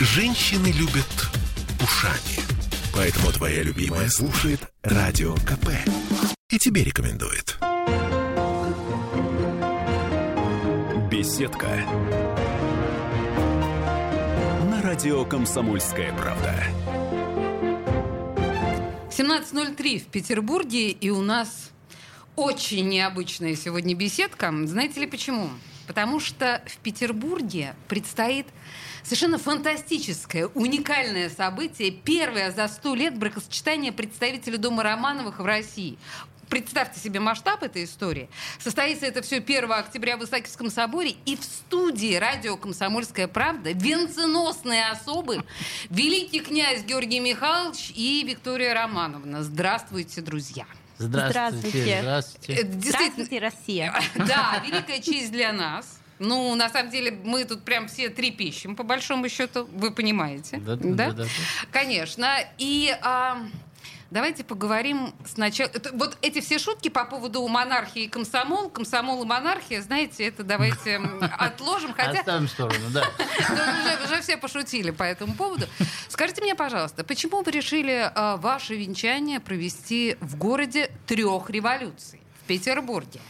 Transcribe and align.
Женщины 0.00 0.68
любят 0.68 1.28
ушами. 1.82 2.38
Поэтому 2.94 3.32
твоя 3.32 3.64
любимая 3.64 4.08
слушает 4.08 4.60
Радио 4.84 5.34
КП. 5.34 5.70
И 6.50 6.58
тебе 6.58 6.84
рекомендует. 6.84 7.58
Беседка. 11.10 11.66
На 14.70 14.80
радио 14.82 15.24
«Комсомольская 15.24 16.12
правда». 16.12 16.54
17.03 19.10 19.98
в 19.98 20.06
Петербурге, 20.06 20.90
и 20.90 21.10
у 21.10 21.22
нас 21.22 21.72
очень 22.36 22.88
необычная 22.88 23.56
сегодня 23.56 23.96
беседка. 23.96 24.54
Знаете 24.64 25.00
ли 25.00 25.08
почему? 25.08 25.50
Потому 25.88 26.20
что 26.20 26.62
в 26.66 26.76
Петербурге 26.76 27.74
предстоит 27.88 28.46
совершенно 29.02 29.38
фантастическое, 29.38 30.46
уникальное 30.48 31.30
событие. 31.30 31.90
Первое 31.90 32.50
за 32.52 32.68
сто 32.68 32.94
лет 32.94 33.18
бракосочетание 33.18 33.92
представителей 33.92 34.58
Дома 34.58 34.82
Романовых 34.82 35.38
в 35.40 35.44
России. 35.44 35.98
Представьте 36.48 36.98
себе 36.98 37.20
масштаб 37.20 37.62
этой 37.62 37.84
истории. 37.84 38.30
Состоится 38.58 39.06
это 39.06 39.20
все 39.20 39.36
1 39.36 39.70
октября 39.70 40.16
в 40.16 40.24
Исаакиевском 40.24 40.70
соборе. 40.70 41.14
И 41.26 41.36
в 41.36 41.44
студии 41.44 42.14
радио 42.14 42.56
«Комсомольская 42.56 43.28
правда» 43.28 43.72
венценосные 43.72 44.88
особы 44.88 45.44
великий 45.90 46.40
князь 46.40 46.84
Георгий 46.84 47.20
Михайлович 47.20 47.92
и 47.94 48.24
Виктория 48.26 48.72
Романовна. 48.72 49.42
Здравствуйте, 49.42 50.22
друзья. 50.22 50.64
Здравствуйте. 50.96 51.98
Здравствуйте. 52.00 52.52
Э, 52.54 52.64
Действительно, 52.64 53.24
Здравствуйте, 53.24 53.38
Россия. 53.38 54.02
да, 54.14 54.62
великая 54.66 55.00
честь 55.00 55.30
для 55.30 55.52
нас. 55.52 55.97
Ну, 56.18 56.54
на 56.54 56.68
самом 56.68 56.90
деле, 56.90 57.12
мы 57.24 57.44
тут 57.44 57.64
прям 57.64 57.86
все 57.88 58.08
трепещем, 58.08 58.74
по 58.76 58.82
большому 58.82 59.28
счету, 59.28 59.68
вы 59.72 59.90
понимаете. 59.90 60.56
Да, 60.58 60.76
да, 60.76 60.88
да, 60.94 61.12
да. 61.12 61.24
Конечно. 61.70 62.38
И 62.58 62.96
а, 63.02 63.38
давайте 64.10 64.42
поговорим 64.42 65.14
сначала... 65.24 65.68
это- 65.72 65.92
вот 65.92 66.18
эти 66.22 66.40
все 66.40 66.58
шутки 66.58 66.88
по 66.88 67.04
поводу 67.04 67.46
монархии 67.46 68.02
и 68.02 68.08
комсомол, 68.08 68.68
комсомол 68.68 69.22
и 69.22 69.26
монархия, 69.26 69.80
знаете, 69.80 70.24
это 70.26 70.42
давайте 70.42 70.96
отложим, 71.38 71.92
хотя... 71.94 72.18
Оставим 72.20 72.46
в 72.48 72.50
сторону, 72.50 72.90
да. 72.90 73.04
Да, 73.48 73.74
уже, 74.04 74.04
уже 74.12 74.22
все 74.22 74.36
пошутили 74.36 74.90
по 74.90 75.04
этому 75.04 75.34
поводу. 75.34 75.66
Скажите 76.08 76.42
мне, 76.42 76.54
пожалуйста, 76.54 77.04
почему 77.04 77.42
вы 77.42 77.50
решили 77.52 78.10
а, 78.14 78.36
ваше 78.38 78.74
венчание 78.74 79.38
провести 79.40 80.16
в 80.20 80.36
городе 80.36 80.90
трех 81.06 81.48
революций, 81.50 82.20
в 82.42 82.46
Петербурге? 82.48 83.20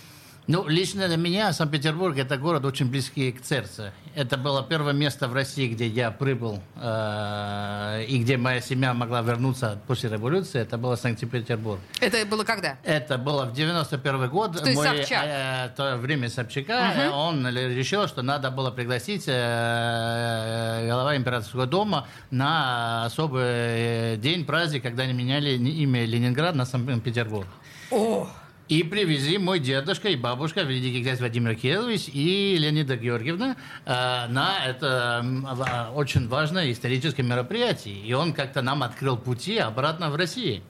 Ну, 0.49 0.67
лично 0.67 1.07
для 1.09 1.19
меня 1.19 1.53
Санкт-Петербург– 1.53 2.17
это 2.19 2.39
город 2.39 2.65
очень 2.65 2.87
близкий 2.91 3.33
к 3.33 3.45
сердцу. 3.45 3.91
Это 4.15 4.39
было 4.39 4.65
первое 4.65 4.95
место 4.95 5.29
в 5.29 5.35
России, 5.35 5.69
где 5.69 5.87
я 5.87 6.11
прибыл, 6.11 6.63
э, 6.77 8.05
и 8.09 8.19
где 8.23 8.39
моя 8.39 8.63
семья 8.63 8.95
могла 8.95 9.21
вернуться 9.21 9.79
после 9.87 10.09
революции. 10.09 10.59
Это 10.63 10.79
было 10.79 10.97
Санкт-Петербург. 10.97 11.81
Это 12.01 12.25
было 12.25 12.45
когда? 12.45 12.79
Это 12.83 13.19
было 13.19 13.45
в 13.45 13.53
91 13.53 14.31
год. 14.31 14.57
То 14.59 14.71
есть 14.71 14.83
Собчак. 14.83 15.25
э, 15.27 15.69
то 15.77 15.99
время 15.99 16.31
Собчака. 16.31 16.95
э, 16.97 17.11
Он 17.11 17.47
решил, 17.47 18.09
что 18.09 18.23
надо 18.23 18.51
было 18.51 18.71
пригласить 18.71 19.25
э, 19.27 20.87
глава 20.89 21.15
императорского 21.15 21.67
дома 21.67 22.07
на 22.31 23.05
особый 23.05 23.43
э, 23.45 24.17
день, 24.17 24.47
праздник, 24.47 24.83
когда 24.83 25.03
они 25.03 25.13
меняли 25.13 25.51
имя 25.51 26.07
Ленинград 26.07 26.55
на 26.55 26.65
Санкт-Петербург. 26.65 27.47
О, 27.91 28.27
И 28.69 28.83
привезли 28.83 29.39
мой 29.39 29.61
дедушка 29.61 30.09
и 30.11 30.17
бабушка, 30.17 30.61
великий 30.61 31.03
князь 31.03 31.21
Владимир 31.21 31.55
Кириллович 31.55 32.09
и 32.13 32.55
Леонида 32.59 32.97
Георгиевна 32.97 33.57
э, 33.87 34.27
на 34.29 34.59
это 34.67 35.23
в- 35.25 35.93
очень 35.97 36.29
важное 36.29 36.71
историческое 36.71 37.23
мероприятие. 37.23 37.95
И 37.95 38.13
он 38.13 38.35
как-то 38.35 38.61
нам 38.61 38.83
открыл 38.83 39.17
пути 39.17 39.57
обратно 39.57 40.11
в 40.11 40.17
Россию. 40.17 40.63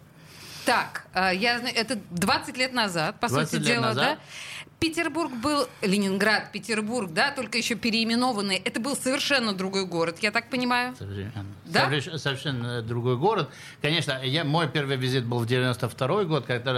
Так, 0.64 1.06
а, 1.12 1.32
я 1.32 1.58
это 1.70 1.98
20 2.10 2.56
лет 2.56 2.72
назад, 2.72 3.18
по 3.18 3.28
20 3.28 3.50
сути 3.50 3.66
дела, 3.66 3.86
назад. 3.86 4.18
да? 4.18 4.18
Петербург 4.80 5.32
был, 5.42 5.66
Ленинград, 5.82 6.52
Петербург, 6.52 7.12
да, 7.12 7.32
только 7.32 7.58
еще 7.58 7.74
переименованный. 7.74 8.54
Это 8.64 8.78
был 8.78 8.94
совершенно 8.94 9.52
другой 9.52 9.84
город, 9.86 10.18
я 10.20 10.30
так 10.30 10.48
понимаю. 10.50 10.94
Совершенно, 10.96 11.46
Да? 11.64 11.90
Соверш- 11.90 12.16
совершенно 12.18 12.80
другой 12.82 13.16
город. 13.16 13.50
Конечно, 13.82 14.20
я, 14.22 14.44
мой 14.44 14.68
первый 14.68 14.96
визит 14.96 15.24
был 15.24 15.40
в 15.40 15.46
92 15.46 16.24
год, 16.24 16.46
когда, 16.46 16.72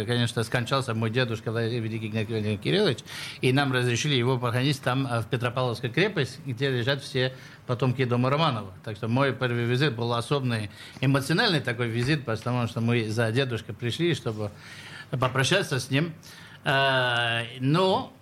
э, 0.00 0.04
конечно, 0.06 0.42
скончался 0.42 0.92
мой 0.92 1.10
дедушка 1.10 1.50
Великий 1.52 2.08
Владимир 2.10 2.58
Кириллович, 2.58 2.98
и 3.42 3.52
нам 3.52 3.72
разрешили 3.72 4.16
его 4.16 4.36
похоронить 4.36 4.80
там, 4.82 5.06
э, 5.06 5.20
в 5.20 5.26
Петропавловской 5.26 5.90
крепость, 5.90 6.40
где 6.46 6.68
лежат 6.68 7.00
все 7.04 7.32
потомки 7.68 8.04
дома 8.06 8.28
Романова. 8.28 8.72
Так 8.84 8.96
что 8.96 9.06
мой 9.06 9.32
первый 9.32 9.66
визит 9.66 9.94
был 9.94 10.12
особенный, 10.14 10.68
эмоциональный 11.00 11.60
такой 11.60 11.86
визит, 11.86 12.24
потому 12.24 12.66
что 12.66 12.80
мы 12.80 13.08
за 13.08 13.30
дедушкой 13.30 13.76
пришли, 13.76 14.14
чтобы 14.14 14.50
попрощаться 15.10 15.78
с 15.78 15.90
ним. 15.90 16.12
Э, 16.68 17.44
Но 17.60 18.12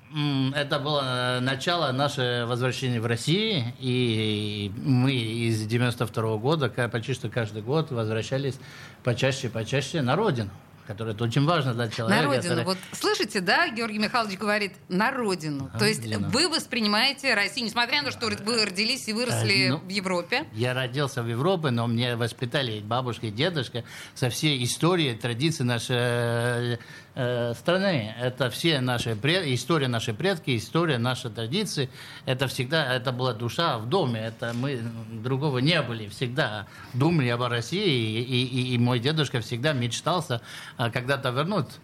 это 0.54 0.78
было 0.78 1.02
э, 1.04 1.40
начало 1.40 1.90
нашего 1.92 2.46
возвращения 2.46 3.00
в 3.00 3.06
Россию, 3.06 3.64
и 3.80 4.70
мы 4.76 5.12
из 5.12 5.66
92 5.66 6.36
года 6.36 6.68
ка- 6.68 6.88
почти 6.88 7.12
что 7.12 7.28
каждый 7.28 7.62
год 7.62 7.90
возвращались 7.90 8.54
почаще, 9.02 9.48
почаще 9.48 10.00
на 10.02 10.14
родину, 10.14 10.50
которая 10.86 11.12
это 11.12 11.24
очень 11.24 11.44
важно 11.44 11.74
для 11.74 11.88
человека. 11.88 12.22
На 12.22 12.28
родину. 12.28 12.42
который- 12.54 12.64
Вот 12.64 12.78
слышите, 12.92 13.40
да, 13.40 13.68
Георгий 13.68 13.98
Михайлович 13.98 14.38
говорит, 14.38 14.72
на 14.88 15.10
родину. 15.10 15.68
То 15.76 15.84
есть 15.84 16.02
Родину. 16.04 16.30
вы 16.30 16.48
воспринимаете 16.48 17.34
Россию, 17.34 17.66
несмотря 17.66 18.00
на 18.02 18.10
то, 18.10 18.12
что 18.12 18.44
вы 18.44 18.64
родились 18.64 19.08
и 19.08 19.12
выросли 19.12 19.66
Э, 19.66 19.70
ну, 19.72 19.78
в 19.78 19.88
Европе. 19.88 20.44
Я 20.52 20.72
родился 20.72 21.22
в 21.24 21.28
Европе, 21.28 21.70
но 21.70 21.88
мне 21.88 22.14
воспитали 22.14 22.78
бабушка 22.80 23.26
и 23.26 23.30
дедушка 23.32 23.82
со 24.14 24.30
всей 24.30 24.62
историей, 24.64 25.14
традиции 25.16 25.64
нашей 25.64 26.78
э, 27.16 27.50
э, 27.50 27.54
страны. 27.54 28.15
Это 28.21 28.50
все 28.50 28.81
наши 28.81 29.16
пред- 29.16 29.47
история 29.47 29.88
нашей 29.88 30.15
предки, 30.15 30.56
история 30.56 30.99
нашей 30.99 31.31
традиции. 31.31 31.88
Это 32.27 32.47
всегда, 32.47 32.94
это 32.94 33.10
была 33.12 33.32
душа 33.32 33.78
в 33.78 33.88
доме. 33.88 34.21
Это 34.21 34.53
мы 34.54 34.77
другого 35.10 35.59
не 35.59 35.81
были. 35.82 36.09
Всегда 36.09 36.66
думали 36.94 37.28
об 37.28 37.43
России, 37.43 38.21
и, 38.21 38.44
и- 38.44 38.75
и 38.75 38.78
мой 38.78 38.99
дедушка 39.00 39.41
всегда 39.41 39.72
мечтался 39.72 40.41
э, 40.78 40.91
когда-то 40.91 41.31
вернуться. 41.31 41.78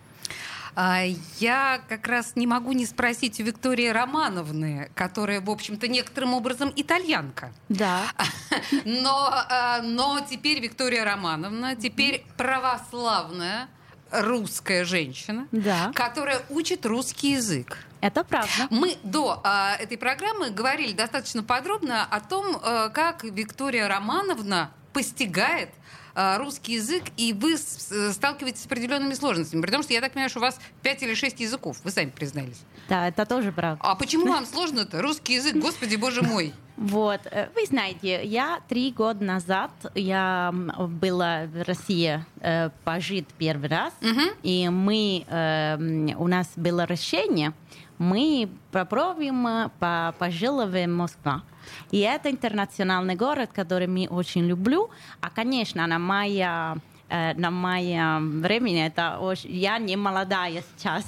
А, 0.75 1.03
Я 1.38 1.82
как 1.87 2.06
раз 2.09 2.34
не 2.34 2.47
могу 2.47 2.72
не 2.72 2.87
спросить 2.87 3.38
у 3.41 3.42
Виктории 3.42 3.88
Романовны, 3.88 4.91
которая, 4.94 5.42
в 5.42 5.50
общем-то, 5.50 5.87
некоторым 5.87 6.32
образом 6.32 6.72
итальянка. 6.75 7.53
Да. 7.69 8.04
Но, 8.87 9.28
а, 9.32 9.82
но 9.82 10.21
теперь 10.31 10.60
Виктория 10.60 11.04
Романовна, 11.04 11.76
теперь 11.76 12.25
православная 12.38 13.69
русская 14.12 14.84
женщина, 14.84 15.48
Да. 15.52 15.90
которая 15.94 16.42
учит 16.50 16.86
русский 16.86 17.32
язык. 17.32 17.78
Это 18.00 18.24
правда. 18.24 18.66
Мы 18.70 18.96
до 19.04 19.40
а, 19.44 19.76
этой 19.78 19.96
программы 19.96 20.50
говорили 20.50 20.92
достаточно 20.92 21.42
подробно 21.42 22.04
о 22.04 22.20
том, 22.20 22.58
а, 22.62 22.88
как 22.90 23.24
Виктория 23.24 23.88
Романовна 23.88 24.72
постигает 24.92 25.70
а, 26.14 26.36
русский 26.38 26.74
язык, 26.74 27.04
и 27.16 27.32
вы 27.32 27.56
сталкиваетесь 27.56 28.62
с 28.62 28.66
определенными 28.66 29.14
сложностями. 29.14 29.62
При 29.62 29.70
том, 29.70 29.82
что 29.82 29.92
я 29.94 30.00
так 30.00 30.12
понимаю, 30.12 30.28
что 30.30 30.40
у 30.40 30.42
вас 30.42 30.58
5 30.82 31.02
или 31.04 31.14
6 31.14 31.40
языков, 31.40 31.78
вы 31.84 31.90
сами 31.90 32.10
признались. 32.10 32.60
Да, 32.88 33.08
это 33.08 33.24
тоже 33.24 33.52
правда. 33.52 33.80
А 33.82 33.94
почему 33.94 34.26
вам 34.26 34.44
сложно-то? 34.44 35.00
Русский 35.00 35.34
язык, 35.34 35.54
господи, 35.56 35.96
боже 35.96 36.22
мой. 36.22 36.52
Вот, 36.77 37.21
э, 37.31 37.49
вы 37.55 37.66
знаете, 37.66 38.25
я 38.25 38.60
три 38.69 38.93
года 38.93 39.25
назад 39.25 39.71
я 39.94 40.53
была 40.53 41.44
в 41.47 41.62
России 41.66 42.25
э, 42.41 42.71
пожить 42.84 43.28
первый 43.38 43.69
раз, 43.69 43.93
и 44.43 44.69
мы 44.69 45.25
э, 45.28 46.15
у 46.16 46.28
нас 46.28 46.50
было 46.56 46.84
решение, 46.84 47.53
мы 47.99 48.49
попробуем 48.71 49.47
э, 49.47 49.69
по 49.78 50.15
пожила 50.19 50.66
в 50.66 50.87
Москва. 50.87 51.43
И 51.91 51.99
это 52.00 52.31
интернациональный 52.31 53.15
город, 53.15 53.51
который 53.54 53.86
мы 53.86 54.09
очень 54.09 54.47
люблю. 54.47 54.91
А, 55.21 55.30
конечно, 55.30 55.86
на 55.86 55.98
моя 55.98 56.77
на 57.36 57.50
моем 57.50 58.41
времени 58.41 58.86
это 58.86 59.18
очень... 59.18 59.53
Я 59.53 59.78
не 59.78 59.97
молодая 59.97 60.64
сейчас. 60.76 61.04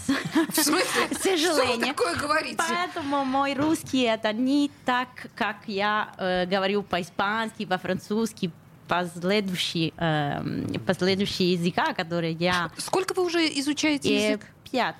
В 0.51 0.55
смысле? 0.55 1.09
К 1.11 1.19
Что 1.19 1.31
вы 1.31 1.37
сожалению. 1.39 1.95
такое 1.95 2.15
говорите? 2.17 2.57
Поэтому 2.57 3.25
мой 3.25 3.55
русский 3.55 4.03
это 4.03 4.33
не 4.33 4.71
так, 4.85 5.09
как 5.35 5.57
я 5.67 6.13
э, 6.19 6.47
говорю 6.47 6.83
по-испански, 6.83 7.65
по-французски, 7.65 8.51
последующие, 8.89 9.93
э, 9.97 10.79
последующие 10.87 11.53
языка, 11.55 11.95
которые 11.95 12.33
я... 12.33 12.71
Сколько 12.77 13.15
вы 13.15 13.25
уже 13.25 13.47
изучаете 13.61 14.09
э, 14.11 14.29
язык? 14.29 14.47
пять. 14.71 14.97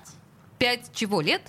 Пять 0.57 0.91
чего 0.93 1.21
лет? 1.21 1.41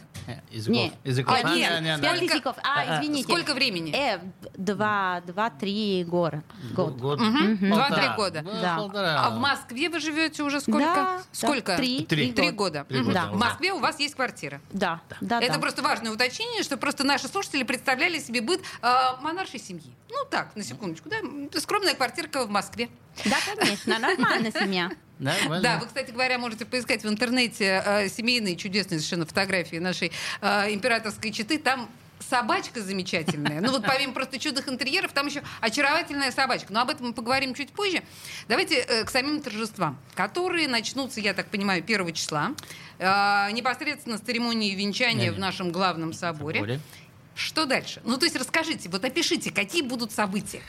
Языков. 0.50 0.74
Не, 0.76 0.92
Языков. 1.04 1.38
А, 1.40 1.54
нет, 1.54 1.80
не, 1.80 1.90
не, 1.94 2.02
пять 2.02 2.16
Сколько- 2.16 2.34
языков. 2.34 2.56
А, 2.64 2.96
извините. 3.00 3.22
Сколько 3.22 3.54
времени? 3.54 3.94
Э, 3.94 4.18
два, 4.56 5.22
два-три 5.24 6.02
года. 6.04 6.42
Год. 6.74 6.96
Год. 6.96 7.18
Два-три 7.20 7.70
Полтора. 7.70 8.16
года. 8.16 8.42
Да. 8.42 8.76
полтора. 8.76 9.24
А 9.24 9.30
в 9.30 9.38
Москве 9.38 9.88
вы 9.88 10.00
живете 10.00 10.42
уже 10.42 10.60
сколько? 10.60 10.78
Да, 10.80 11.22
сколько? 11.30 11.72
да, 11.72 11.76
три. 11.76 12.04
Три. 12.06 12.32
Три 12.32 12.50
года. 12.50 12.84
Три 12.88 12.98
года, 13.02 13.12
Да. 13.14 13.26
да. 13.26 13.30
В 13.32 13.36
Москве 13.38 13.72
у 13.72 13.78
вас 13.78 14.00
есть 14.00 14.16
квартира. 14.16 14.60
Да, 14.72 15.00
да, 15.20 15.40
Это 15.40 15.54
да. 15.54 15.60
просто 15.60 15.82
важное 15.82 16.10
уточнение, 16.10 16.64
что 16.64 16.76
просто 16.76 17.04
наши 17.04 17.28
слушатели 17.28 17.62
представляли 17.62 18.18
себе 18.18 18.40
быт 18.40 18.60
э, 18.82 18.88
монаршей 19.22 19.60
семьи. 19.60 19.94
Ну 20.10 20.16
так, 20.28 20.56
на 20.56 20.64
секундочку, 20.64 21.08
да, 21.08 21.18
скромная 21.60 21.94
квартирка 21.94 22.44
в 22.44 22.50
Москве. 22.50 22.88
Да, 23.24 23.36
конечно, 23.54 23.96
нормальная 24.00 24.50
семья. 24.50 24.90
Нормально. 25.18 25.62
Да, 25.62 25.78
вы, 25.78 25.86
кстати 25.86 26.10
говоря, 26.10 26.38
можете 26.38 26.66
поискать 26.66 27.02
в 27.02 27.08
интернете 27.08 27.82
э, 27.84 28.08
семейные 28.08 28.56
чудесные 28.56 28.98
совершенно 28.98 29.26
фотографии 29.26 29.76
нашей 29.76 30.12
э, 30.40 30.74
императорской 30.74 31.32
четы. 31.32 31.58
Там 31.58 31.88
собачка 32.28 32.82
замечательная. 32.82 33.60
Ну 33.60 33.70
вот 33.70 33.82
помимо 33.86 34.12
просто 34.12 34.38
чудных 34.38 34.68
интерьеров, 34.68 35.12
там 35.12 35.26
еще 35.26 35.42
очаровательная 35.60 36.32
собачка. 36.32 36.72
Но 36.72 36.80
об 36.80 36.90
этом 36.90 37.08
мы 37.08 37.12
поговорим 37.12 37.54
чуть 37.54 37.70
позже. 37.70 38.02
Давайте 38.48 38.76
э, 38.76 39.04
к 39.04 39.10
самим 39.10 39.40
торжествам, 39.40 39.98
которые 40.14 40.68
начнутся, 40.68 41.20
я 41.20 41.34
так 41.34 41.48
понимаю, 41.48 41.82
1 41.82 42.12
числа. 42.12 42.52
Э, 42.98 43.50
непосредственно 43.52 44.18
с 44.18 44.20
церемонии 44.20 44.74
венчания 44.74 45.32
в 45.32 45.38
нашем 45.38 45.72
главном 45.72 46.12
соборе. 46.12 46.60
Соборе. 46.60 46.80
Что 47.34 47.66
дальше? 47.66 48.00
Ну, 48.04 48.16
то 48.16 48.24
есть 48.24 48.36
расскажите, 48.36 48.88
вот 48.88 49.04
опишите, 49.04 49.50
какие 49.50 49.82
будут 49.82 50.10
события. 50.10 50.62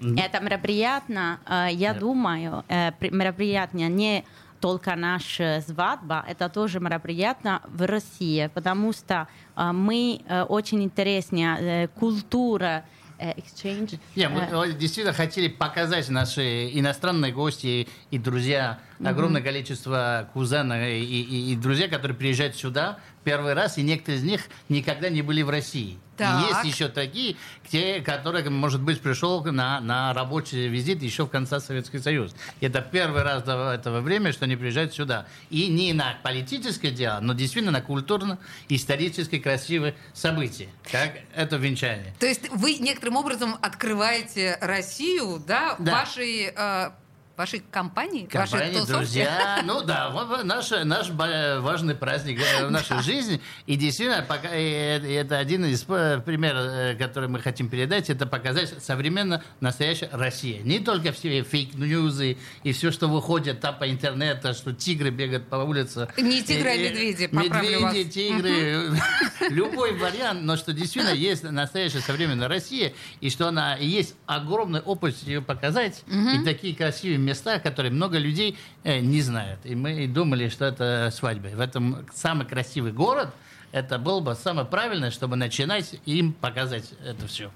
Это 0.00 0.40
мероприятие, 0.40 1.38
э, 1.46 1.68
я 1.72 1.94
думаю, 1.94 2.64
э, 2.68 2.92
при- 2.98 3.10
мероприятие 3.10 3.88
не 3.88 4.24
только 4.60 4.96
наша 4.96 5.62
свадьба, 5.66 6.24
это 6.28 6.48
тоже 6.48 6.80
мероприятие 6.80 7.60
в 7.68 7.86
России, 7.86 8.50
потому 8.54 8.92
что 8.92 9.28
э, 9.56 9.72
мы 9.72 10.20
э, 10.26 10.42
очень 10.42 10.82
интересная 10.82 11.56
э, 11.84 11.88
культура 11.88 12.84
э, 13.18 13.32
exchange. 13.32 13.98
Не, 14.16 14.28
мы 14.28 14.40
э, 14.40 14.70
э, 14.70 14.72
действительно 14.72 15.12
хотели 15.14 15.48
показать 15.48 16.08
наши 16.10 16.70
иностранные 16.78 17.32
гости 17.32 17.86
и 18.10 18.18
друзья, 18.18 18.78
огромное 19.04 19.40
количество 19.42 20.28
кузенов 20.34 20.78
и, 20.78 21.02
и- 21.02 21.52
и 21.52 21.56
друзья, 21.56 21.88
которые 21.88 22.16
приезжают 22.16 22.56
сюда 22.56 22.98
первый 23.24 23.54
раз, 23.54 23.78
и 23.78 23.82
некоторые 23.82 24.20
из 24.20 24.24
них 24.24 24.40
никогда 24.68 25.08
не 25.10 25.22
были 25.22 25.42
в 25.42 25.50
России. 25.50 25.98
Так. 26.16 26.48
есть 26.48 26.74
еще 26.74 26.88
такие, 26.88 27.36
те, 27.68 28.00
которые, 28.00 28.48
может 28.50 28.80
быть, 28.80 29.00
пришел 29.00 29.42
на, 29.44 29.80
на 29.80 30.12
рабочий 30.14 30.68
визит 30.68 31.02
еще 31.02 31.26
в 31.26 31.28
конце 31.28 31.60
Советский 31.60 31.98
Союз. 31.98 32.34
Это 32.60 32.80
первый 32.80 33.22
раз 33.22 33.42
до 33.42 33.72
этого 33.72 34.00
времени, 34.00 34.32
что 34.32 34.44
они 34.44 34.56
приезжают 34.56 34.94
сюда. 34.94 35.26
И 35.50 35.68
не 35.68 35.92
на 35.92 36.16
политическое 36.22 36.90
дело, 36.90 37.18
но 37.20 37.34
действительно 37.34 37.72
на 37.72 37.82
культурно-историческое 37.82 39.38
красивое 39.40 39.94
событие, 40.12 40.68
как 40.90 41.12
это 41.34 41.56
венчание. 41.56 42.14
То 42.18 42.26
есть 42.26 42.48
вы 42.50 42.74
некоторым 42.74 43.16
образом 43.16 43.56
открываете 43.60 44.58
Россию, 44.60 45.42
да, 45.46 45.76
Да. 45.78 45.92
вашей, 45.92 46.52
э, 46.54 46.90
вашей 47.36 47.62
компании, 47.70 48.28
вашей 48.32 48.52
Компания, 48.52 48.72
тусовки? 48.72 48.92
друзья. 48.92 49.60
Ну 49.66 49.82
да, 49.82 50.10
наш, 50.44 50.70
наш 50.70 51.10
важный 51.10 51.94
праздник 51.94 52.40
э, 52.40 52.66
в 52.66 52.70
нашей 52.70 53.02
жизни. 53.02 53.40
И 53.66 53.76
действительно, 53.76 54.24
пока, 54.26 54.48
э, 54.48 54.98
это 55.20 55.38
один 55.38 55.64
из 55.64 55.84
э, 55.88 56.20
примеров, 56.24 56.98
который 56.98 57.28
мы 57.28 57.40
хотим 57.40 57.68
передать, 57.68 58.10
это 58.10 58.26
показать 58.26 58.82
современно 58.82 59.42
настоящая 59.60 60.08
Россия. 60.12 60.62
Не 60.62 60.78
только 60.78 61.12
все 61.12 61.42
фейк-ньюзы 61.42 62.38
и 62.62 62.72
все, 62.72 62.90
что 62.90 63.08
выходит 63.08 63.60
там 63.60 63.78
по 63.78 63.90
интернету, 63.90 64.54
что 64.54 64.72
тигры 64.72 65.10
бегают 65.10 65.48
по 65.48 65.56
улице. 65.56 66.08
Не 66.16 66.42
тигры, 66.42 66.70
а 66.70 66.76
медведи, 66.76 67.26
поправлю 67.26 67.80
вас. 67.80 67.94
Медведи, 67.94 68.10
тигры, 68.10 68.90
любой 69.50 69.92
вариант, 69.92 70.42
но 70.42 70.56
что 70.56 70.72
действительно 70.72 71.12
есть 71.12 71.42
настоящая 71.42 72.00
современная 72.00 72.48
Россия, 72.48 72.92
и 73.20 73.30
что 73.30 73.48
она 73.48 73.76
есть 73.76 74.14
огромный 74.26 74.80
опыт 74.80 75.16
ее 75.22 75.42
показать, 75.42 76.02
и 76.06 76.44
такие 76.44 76.74
красивые 76.74 77.18
места, 77.26 77.58
которые 77.58 77.92
много 77.92 78.18
людей 78.18 78.58
э, 78.84 79.00
не 79.00 79.20
знают. 79.20 79.60
И 79.64 79.74
мы 79.74 80.06
думали, 80.06 80.48
что 80.48 80.64
это 80.64 81.10
свадьба. 81.12 81.48
В 81.48 81.60
этом 81.60 82.06
самый 82.14 82.46
красивый 82.46 82.92
город, 82.92 83.34
это 83.72 83.98
было 83.98 84.20
бы 84.20 84.34
самое 84.34 84.66
правильное, 84.66 85.10
чтобы 85.10 85.36
начинать 85.36 85.96
им 86.06 86.32
показать 86.32 86.92
это 87.04 87.26
все. 87.26 87.50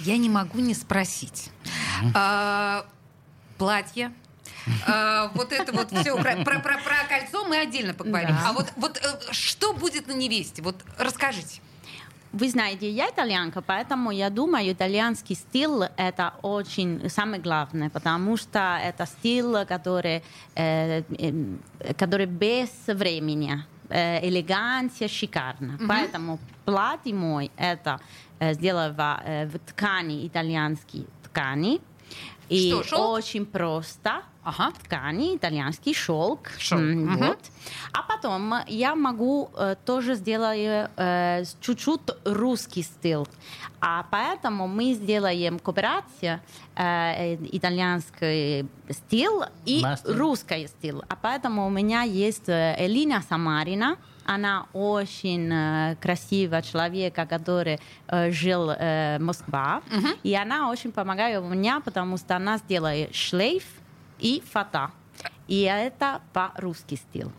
Я 0.00 0.16
не 0.16 0.28
могу 0.28 0.58
не 0.58 0.74
спросить. 0.74 1.50
А, 2.14 2.86
Платье. 3.58 4.12
а, 4.86 5.30
вот 5.34 5.52
это 5.52 5.72
вот 5.72 5.90
все 5.92 6.16
про, 6.16 6.36
про- 6.44 6.60
про- 6.60 6.78
про 6.78 7.04
кольцо 7.08 7.44
мы 7.46 7.58
отдельно 7.58 7.94
поговорим. 7.94 8.30
Да. 8.30 8.48
А 8.48 8.52
вот, 8.52 8.72
вот 8.76 8.96
э, 8.98 9.32
что 9.32 9.72
будет 9.74 10.06
на 10.08 10.12
невесте? 10.12 10.62
Вот 10.62 10.76
расскажите. 10.98 11.60
Вы 12.32 12.48
знаете, 12.48 12.88
я 12.88 13.08
итальянка, 13.08 13.60
поэтому 13.60 14.12
я 14.12 14.30
думаю, 14.30 14.72
итальянский 14.72 15.34
стиль 15.34 15.88
это 15.96 16.34
очень 16.42 17.10
самое 17.10 17.42
главное, 17.42 17.90
потому 17.90 18.36
что 18.36 18.78
это 18.80 19.04
стиль, 19.06 19.66
который, 19.66 20.22
э, 20.54 21.02
э, 21.18 21.94
который 21.98 22.26
без 22.26 22.70
времени, 22.86 23.64
э, 23.88 24.28
элегантия, 24.28 25.08
шикарно. 25.08 25.78
Поэтому 25.88 26.38
платье 26.64 27.14
мой 27.14 27.50
это 27.56 27.98
э, 28.38 28.54
сделано 28.54 29.20
э, 29.24 29.46
в 29.46 29.58
ткани 29.58 30.26
итальянской 30.26 31.06
ткани. 31.24 31.80
И 32.50 32.70
Что, 32.70 32.82
шелк? 32.82 33.10
очень 33.10 33.46
просто. 33.46 34.22
Ага. 34.42 34.72
ткани, 34.82 35.36
итальянский 35.36 35.94
шелк. 35.94 36.48
Шелк, 36.58 36.80
мгм. 36.80 37.16
Вот. 37.28 37.38
А 37.92 38.02
потом 38.02 38.54
я 38.68 38.94
могу 38.94 39.50
э, 39.54 39.76
тоже 39.84 40.14
сделать 40.14 40.88
э, 40.96 41.44
чуть-чуть 41.60 42.00
русский 42.24 42.82
стиль. 42.82 43.26
А 43.80 44.06
поэтому 44.10 44.66
мы 44.66 44.94
сделаем 44.94 45.58
кооперацию 45.58 46.40
э, 46.74 47.34
э, 47.34 47.38
итальянский 47.52 48.66
стиль 48.90 49.42
и 49.66 49.82
Мастер. 49.82 50.16
русский 50.18 50.66
стиль. 50.68 51.00
А 51.08 51.16
поэтому 51.16 51.66
у 51.66 51.70
меня 51.70 52.02
есть 52.02 52.48
э, 52.48 52.76
Элина 52.78 53.22
Самарина. 53.28 53.96
Она 54.24 54.66
очень 54.72 55.50
э, 55.52 55.96
красивая 56.00 56.62
человек, 56.62 57.14
который 57.14 57.78
э, 58.06 58.30
жил 58.30 58.70
э, 58.70 59.18
в 59.18 59.22
Москве. 59.22 59.80
И 60.22 60.34
она 60.34 60.70
очень 60.70 60.92
помогает 60.92 61.42
мне, 61.42 61.80
потому 61.84 62.16
что 62.16 62.36
она 62.36 62.58
сделает 62.58 63.14
шлейф 63.14 63.64
и 64.18 64.42
фата. 64.50 64.90
И 65.48 65.62
это 65.62 66.20
по-русски 66.32 66.94
стиль. 66.94 67.30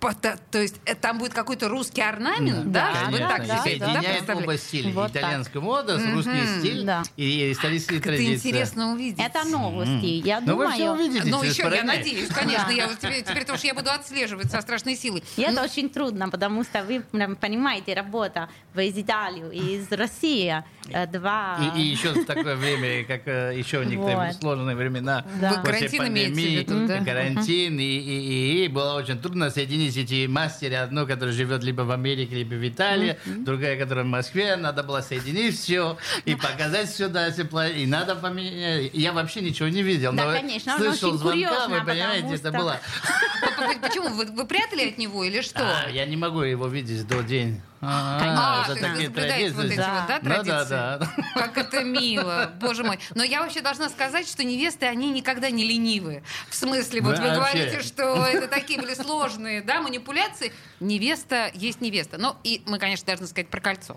То 0.00 0.58
есть 0.60 0.76
э, 0.84 0.94
там 0.94 1.18
будет 1.18 1.32
какой-то 1.34 1.68
русский 1.68 2.02
орнамент, 2.02 2.70
да? 2.70 2.92
Да, 3.10 3.18
да, 3.18 3.28
так 3.28 3.38
да, 3.38 3.44
это, 3.44 3.46
да, 3.48 3.62
Соединяет 3.62 4.06
представляете? 4.06 4.44
оба 4.44 4.58
стиля. 4.58 4.92
Вот 4.92 5.12
так. 5.12 5.22
Итальянская 5.22 5.62
мода, 5.62 5.98
с 5.98 6.12
русский 6.12 6.46
стиль 6.60 6.84
Да. 6.84 7.02
и 7.16 7.50
исторические 7.52 7.98
Как 8.00 8.08
это 8.12 8.16
традиции. 8.16 8.48
интересно 8.48 8.92
увидеть. 8.92 9.18
Это 9.18 9.44
новости. 9.48 10.04
Я 10.26 10.40
Ну 10.40 10.56
вы 10.56 10.68
все 10.70 10.84
думаю, 10.86 11.00
увидите 11.00 11.28
Ну, 11.30 11.42
еще, 11.42 11.62
я 11.74 11.82
надеюсь, 11.82 12.28
конечно. 12.28 12.70
Я 12.70 12.88
вот 12.88 12.98
теперь, 12.98 13.22
теперь 13.24 13.44
тоже 13.44 13.66
я 13.66 13.74
буду 13.74 13.90
отслеживать 13.90 14.50
со 14.50 14.60
страшной 14.60 14.96
силой. 14.96 15.24
и 15.36 15.42
это 15.42 15.62
очень 15.62 15.88
трудно, 15.88 16.28
потому 16.28 16.62
что 16.62 16.84
вы 16.84 17.00
понимаете, 17.40 17.94
работа 17.94 18.48
в- 18.74 18.80
из 18.80 18.96
Италии, 18.96 19.54
из 19.74 19.90
России, 19.90 20.62
э, 20.90 21.06
два... 21.06 21.58
И, 21.74 21.80
и 21.80 21.84
еще 21.86 22.10
в 22.12 22.24
такое 22.26 22.54
время, 22.56 23.04
как 23.04 23.22
э, 23.26 23.54
еще 23.56 23.84
некоторые 23.84 24.28
Вот. 24.28 24.36
сложные 24.36 24.76
времена 24.76 25.24
Да. 25.40 25.62
После 25.64 25.88
карантин 25.88 26.06
имеете 26.08 26.30
в 26.32 26.34
пандемии, 26.34 26.56
виду, 26.58 26.86
да? 26.86 27.04
карантин, 27.04 27.78
и, 27.80 27.82
и- 27.82 28.62
и- 28.62 28.64
и 28.66 28.68
было 28.68 28.94
очень 28.94 29.18
трудно 29.20 29.50
соединить 29.50 29.85
эти 29.94 30.26
мастери, 30.26 30.72
одну, 30.72 31.06
которая 31.06 31.34
живет 31.34 31.62
либо 31.62 31.82
в 31.82 31.90
Америке, 31.90 32.36
либо 32.36 32.54
в 32.54 32.66
Италии, 32.66 33.18
другая, 33.26 33.78
которая 33.78 34.04
в 34.04 34.08
Москве, 34.08 34.56
надо 34.56 34.82
было 34.82 35.02
соединить 35.02 35.58
все 35.58 35.98
и 36.24 36.34
показать 36.34 36.90
сюда 36.90 37.30
тепла, 37.30 37.68
и 37.68 37.84
надо 37.84 38.16
поменять. 38.16 38.90
Я 38.94 39.12
вообще 39.12 39.42
ничего 39.42 39.68
не 39.68 39.82
видел, 39.82 40.12
Да, 40.14 40.24
но 40.24 40.32
конечно, 40.32 40.74
он 40.74 40.78
слышал 40.80 41.12
звонка, 41.18 41.30
курьезно, 41.32 41.78
вы 41.80 41.86
понимаете, 41.86 42.22
потому 42.22 42.34
это 42.34 42.48
что- 42.48 42.58
было... 42.58 42.80
Почему? 43.82 44.08
Вы, 44.08 44.26
вы 44.26 44.46
прятали 44.46 44.88
от 44.88 44.98
него 44.98 45.24
или 45.24 45.40
что? 45.42 45.60
А, 45.60 45.90
я 45.90 46.06
не 46.06 46.16
могу 46.16 46.40
его 46.42 46.66
видеть 46.68 47.06
до 47.06 47.22
день. 47.22 47.60
А, 47.80 48.64
то 48.66 48.72
есть 48.74 49.08
вы 49.08 49.20
такие 49.20 49.52
вот, 49.52 49.76
да, 49.76 50.06
да, 50.08 50.18
традиции? 50.20 50.70
да. 50.70 51.10
Как 51.34 51.58
это 51.58 51.84
мило, 51.84 52.50
боже 52.60 52.84
мой. 52.84 52.98
Но 53.14 53.22
я 53.22 53.42
вообще 53.42 53.60
должна 53.60 53.88
сказать, 53.88 54.26
что 54.28 54.44
невесты, 54.44 54.86
они 54.86 55.10
никогда 55.10 55.50
не 55.50 55.64
ленивы. 55.64 56.22
В 56.48 56.54
смысле, 56.54 57.02
вот 57.02 57.18
вы 57.18 57.30
говорите, 57.30 57.82
что 57.82 58.24
это 58.24 58.48
такие 58.48 58.80
были 58.80 58.94
сложные, 58.94 59.62
да, 59.62 59.80
манипуляции. 59.80 60.52
Невеста 60.80 61.50
есть 61.54 61.80
невеста. 61.80 62.18
Ну, 62.18 62.36
и 62.44 62.62
мы, 62.66 62.78
конечно, 62.78 63.06
должны 63.06 63.26
сказать 63.26 63.48
про 63.48 63.60
кольцо. 63.60 63.96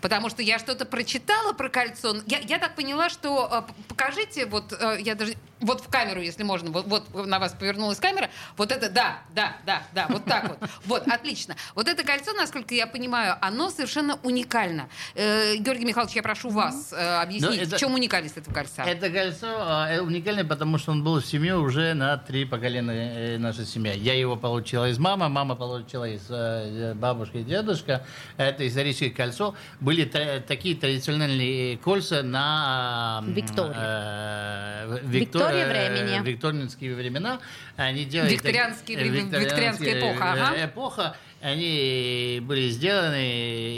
Потому 0.00 0.30
что 0.30 0.42
я 0.42 0.58
что-то 0.58 0.84
прочитала 0.84 1.52
про 1.52 1.68
кольцо. 1.68 2.16
Я, 2.26 2.38
я 2.38 2.58
так 2.58 2.74
поняла, 2.74 3.08
что... 3.10 3.48
э, 3.68 3.72
Покажите, 3.88 4.46
вот, 4.46 4.72
э, 4.72 4.98
я 5.00 5.14
даже... 5.14 5.34
вот 5.60 5.80
в 5.82 5.88
камеру, 5.88 6.20
если 6.20 6.42
можно, 6.42 6.70
вот, 6.70 6.86
вот 6.86 7.26
на 7.26 7.38
вас 7.38 7.52
повернулась 7.52 7.98
камера, 7.98 8.30
вот 8.56 8.72
это, 8.72 8.88
да, 8.90 9.18
да, 9.34 9.56
да, 9.66 9.82
да, 9.92 10.06
вот 10.08 10.24
так 10.24 10.48
вот. 10.48 10.58
Вот, 10.86 11.06
отлично. 11.08 11.56
Вот 11.74 11.88
это 11.88 12.02
кольцо, 12.02 12.32
насколько 12.32 12.74
я 12.74 12.86
понимаю, 12.86 13.36
оно 13.42 13.70
совершенно 13.70 14.18
уникально. 14.22 14.88
Э, 15.14 15.56
Георгий 15.56 15.84
Михайлович, 15.84 16.16
я 16.16 16.22
прошу 16.22 16.48
вас 16.50 16.92
э, 16.92 16.96
объяснить, 17.20 17.50
Ну, 17.50 17.56
это- 17.66 17.76
в 17.76 17.78
чем 17.78 17.94
уникальность 17.94 18.38
этого 18.38 18.54
кольца? 18.54 18.82
Это 18.84 19.10
кольцо 19.10 19.46
э, 19.88 20.00
уникальное, 20.00 20.44
потому 20.44 20.78
что 20.78 20.92
он 20.92 21.04
был 21.04 21.20
в 21.20 21.26
семье 21.26 21.56
уже 21.58 21.94
на 21.94 22.16
три 22.16 22.44
поколения 22.46 23.34
э, 23.34 23.38
нашей 23.38 23.66
семьи. 23.66 23.92
Я 23.96 24.14
его 24.14 24.36
получила 24.36 24.88
из 24.88 24.98
мамы, 24.98 25.28
мама 25.28 25.54
получила 25.54 26.09
из 26.16 26.26
э, 26.30 26.94
бабушки 26.94 27.38
и 27.38 27.42
дедушка. 27.42 28.04
Это 28.36 28.66
историческое 28.66 29.10
кольцо. 29.10 29.54
Были 29.80 30.04
та- 30.04 30.40
такие 30.40 30.74
традиционные 30.76 31.76
кольца 31.78 32.22
на... 32.22 33.22
Виктории. 33.26 33.72
э, 33.76 34.86
в- 35.02 35.08
Виктории 35.08 35.60
э, 35.60 35.68
времени. 35.68 36.26
викторианские 36.26 36.94
времена. 36.94 37.40
Они 37.76 38.04
делали... 38.04 38.32
Викторианские 38.32 38.98
так- 38.98 39.40
викторианская 39.40 39.98
эпоха, 39.98 40.24
э, 40.24 40.40
ага. 40.40 40.64
эпоха. 40.66 41.16
Они 41.42 42.38
были 42.42 42.68
сделаны, 42.68 43.24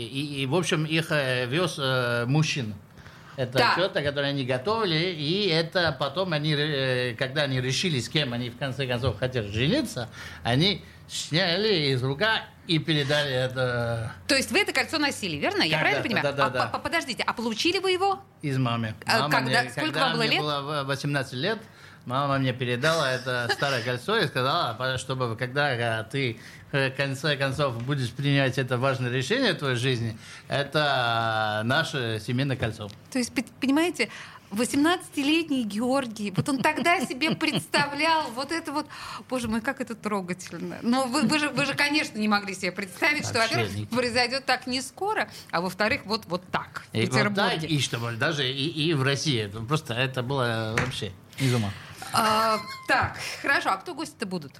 и, 0.04 0.42
и, 0.42 0.46
в 0.46 0.54
общем, 0.54 0.84
их 0.84 1.06
э, 1.12 1.46
вез 1.46 1.76
э, 1.78 2.24
мужчина. 2.26 2.74
Это 3.42 3.58
Так. 3.58 3.74
тета, 3.76 4.02
которые 4.02 4.30
они 4.30 4.44
готовили, 4.44 4.94
и 5.12 5.48
это 5.48 5.94
потом 5.98 6.32
они, 6.32 6.54
э, 6.56 7.14
когда 7.18 7.42
они 7.42 7.60
решили, 7.60 7.98
с 7.98 8.08
кем 8.08 8.32
они 8.32 8.50
в 8.50 8.56
конце 8.58 8.86
концов 8.86 9.18
хотят 9.18 9.46
жениться, 9.46 10.08
они 10.44 10.84
сняли 11.08 11.90
из 11.92 12.02
рука 12.04 12.42
и 12.68 12.78
передали 12.78 13.32
это 13.32 14.12
То 14.28 14.36
есть 14.36 14.52
вы 14.52 14.60
это 14.60 14.72
кольцо 14.72 14.98
носили, 14.98 15.36
верно? 15.36 15.62
Я 15.64 15.78
правильно 15.80 16.02
понимаю? 16.02 16.22
да-да, 16.24 16.46
а, 16.46 16.50
да. 16.50 16.66
по- 16.66 16.78
подождите, 16.78 17.24
а 17.26 17.32
получили 17.32 17.78
вы 17.80 17.90
его? 17.90 18.20
из 18.42 18.58
мамы. 18.58 18.94
А 19.06 19.20
Мама 19.22 19.34
когда- 19.34 19.60
мне- 19.62 19.70
сколько 19.70 19.86
когда 19.86 20.00
вам 20.06 20.12
было 20.14 20.20
мне 20.22 20.30
лет? 20.30 20.40
было 20.40 20.60
в- 20.60 20.86
18 20.86 21.34
лет, 21.34 21.58
мама 22.06 22.38
мне 22.38 22.52
передала 22.52 23.10
это 23.10 23.48
старое 23.52 23.82
кольцо 23.82 24.18
и 24.18 24.26
сказала, 24.26 24.76
«А, 24.78 24.98
чтобы 24.98 25.36
когда 25.36 26.00
э, 26.00 26.04
ты 26.04 26.38
э, 26.72 26.90
в 26.90 26.96
конце 26.96 27.36
концов 27.36 27.82
будешь 27.84 28.10
принимать 28.10 28.58
это 28.58 28.78
важное 28.78 29.10
решение 29.10 29.52
в 29.52 29.58
твоей 29.58 29.76
жизни, 29.76 30.18
это 30.48 31.62
наше 31.64 32.20
семейное 32.24 32.56
кольцо. 32.56 32.90
То 33.10 33.18
есть, 33.18 33.32
понимаете, 33.60 34.08
18-летний 34.52 35.64
Георгий, 35.64 36.30
вот 36.36 36.48
он 36.48 36.58
тогда 36.58 37.00
себе 37.00 37.34
представлял 37.34 38.30
вот 38.34 38.52
это 38.52 38.72
вот, 38.72 38.86
боже 39.28 39.48
мой, 39.48 39.60
как 39.60 39.80
это 39.80 39.94
трогательно. 39.94 40.78
Но 40.82 41.06
вы, 41.06 41.22
вы, 41.22 41.38
же, 41.38 41.48
вы 41.48 41.64
же, 41.64 41.74
конечно, 41.74 42.18
не 42.18 42.28
могли 42.28 42.54
себе 42.54 42.72
представить, 42.72 43.24
что, 43.26 43.38
во-первых, 43.38 43.88
произойдет 43.88 44.44
так 44.44 44.66
не 44.66 44.82
скоро, 44.82 45.28
а 45.50 45.60
во-вторых, 45.60 46.02
вот, 46.04 46.26
вот 46.26 46.42
так, 46.50 46.82
в 46.92 46.96
И, 46.96 47.06
вот 47.06 47.10
так, 47.10 47.12
Петербурге. 47.12 47.66
и 47.68 47.80
чтобы 47.80 48.12
даже 48.12 48.48
и, 48.48 48.68
и 48.68 48.94
в 48.94 49.02
России. 49.02 49.50
Просто 49.66 49.94
это 49.94 50.22
было 50.22 50.74
вообще 50.78 51.12
из 51.38 51.54
ума. 51.54 51.70
А, 52.12 52.58
так, 52.88 53.16
хорошо, 53.40 53.70
а 53.70 53.76
кто 53.76 53.94
гости-то 53.94 54.26
будут? 54.26 54.52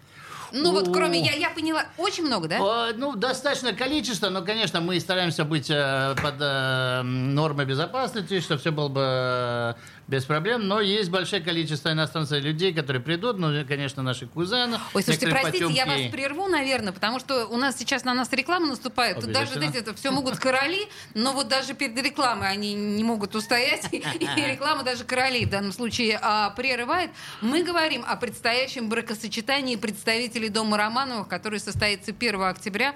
Ну 0.53 0.73
вот, 0.73 0.93
кроме, 0.93 1.21
я, 1.21 1.33
я 1.33 1.51
поняла, 1.51 1.87
очень 1.99 2.25
много, 2.25 2.49
да? 2.49 2.59
О, 2.61 2.93
Ну, 2.95 3.17
достаточно 3.17 3.73
количество, 3.73 4.29
но, 4.29 4.43
конечно, 4.43 4.81
мы 4.81 4.99
стараемся 5.01 5.45
быть 5.45 5.71
э, 5.71 6.15
под 6.23 6.35
э, 6.41 7.03
нормой 7.03 7.65
безопасности, 7.65 8.41
чтобы 8.41 8.61
все 8.61 8.71
было 8.71 8.89
бы 8.89 9.01
э, 9.03 9.75
без 10.09 10.25
проблем. 10.25 10.69
Но 10.69 10.81
есть 10.81 11.11
большое 11.11 11.43
количество 11.43 11.91
иностранцев 11.91 12.43
людей, 12.43 12.73
которые 12.73 13.03
придут, 13.03 13.39
ну, 13.39 13.65
конечно, 13.67 14.03
наши 14.03 14.27
кузены. 14.27 14.79
Ой, 14.95 15.03
слушайте, 15.03 15.29
простите, 15.29 15.69
я 15.71 15.87
вас 15.87 15.95
потемки. 15.97 16.13
прерву, 16.13 16.49
наверное, 16.49 16.93
потому 16.93 17.19
что 17.19 17.47
у 17.47 17.57
нас 17.57 17.77
сейчас 17.79 18.05
на 18.05 18.15
нас 18.15 18.31
реклама 18.33 18.67
наступает. 18.67 19.21
Тут 19.21 19.33
даже, 19.33 19.55
знаете, 19.55 19.79
это 19.79 19.95
все 19.95 20.11
могут 20.11 20.39
короли, 20.39 20.89
но 21.15 21.33
вот 21.33 21.49
даже 21.49 21.75
перед 21.75 21.97
рекламой 22.03 22.51
они 22.51 22.75
не 22.75 23.05
могут 23.05 23.35
устоять, 23.35 23.89
и 23.93 24.03
реклама 24.47 24.83
даже 24.83 25.05
королей 25.05 25.47
в 25.47 25.51
данном 25.51 25.73
случае 25.73 26.19
а, 26.21 26.51
прерывает. 26.51 27.11
Мы 27.41 27.63
говорим 27.63 28.05
о 28.07 28.17
предстоящем 28.17 28.89
бракосочетании 28.89 29.77
представителей 29.77 30.42
Дома 30.49 30.77
Романовых, 30.77 31.29
который 31.29 31.61
состоится 31.61 32.13
1 32.13 32.43
октября. 32.43 32.95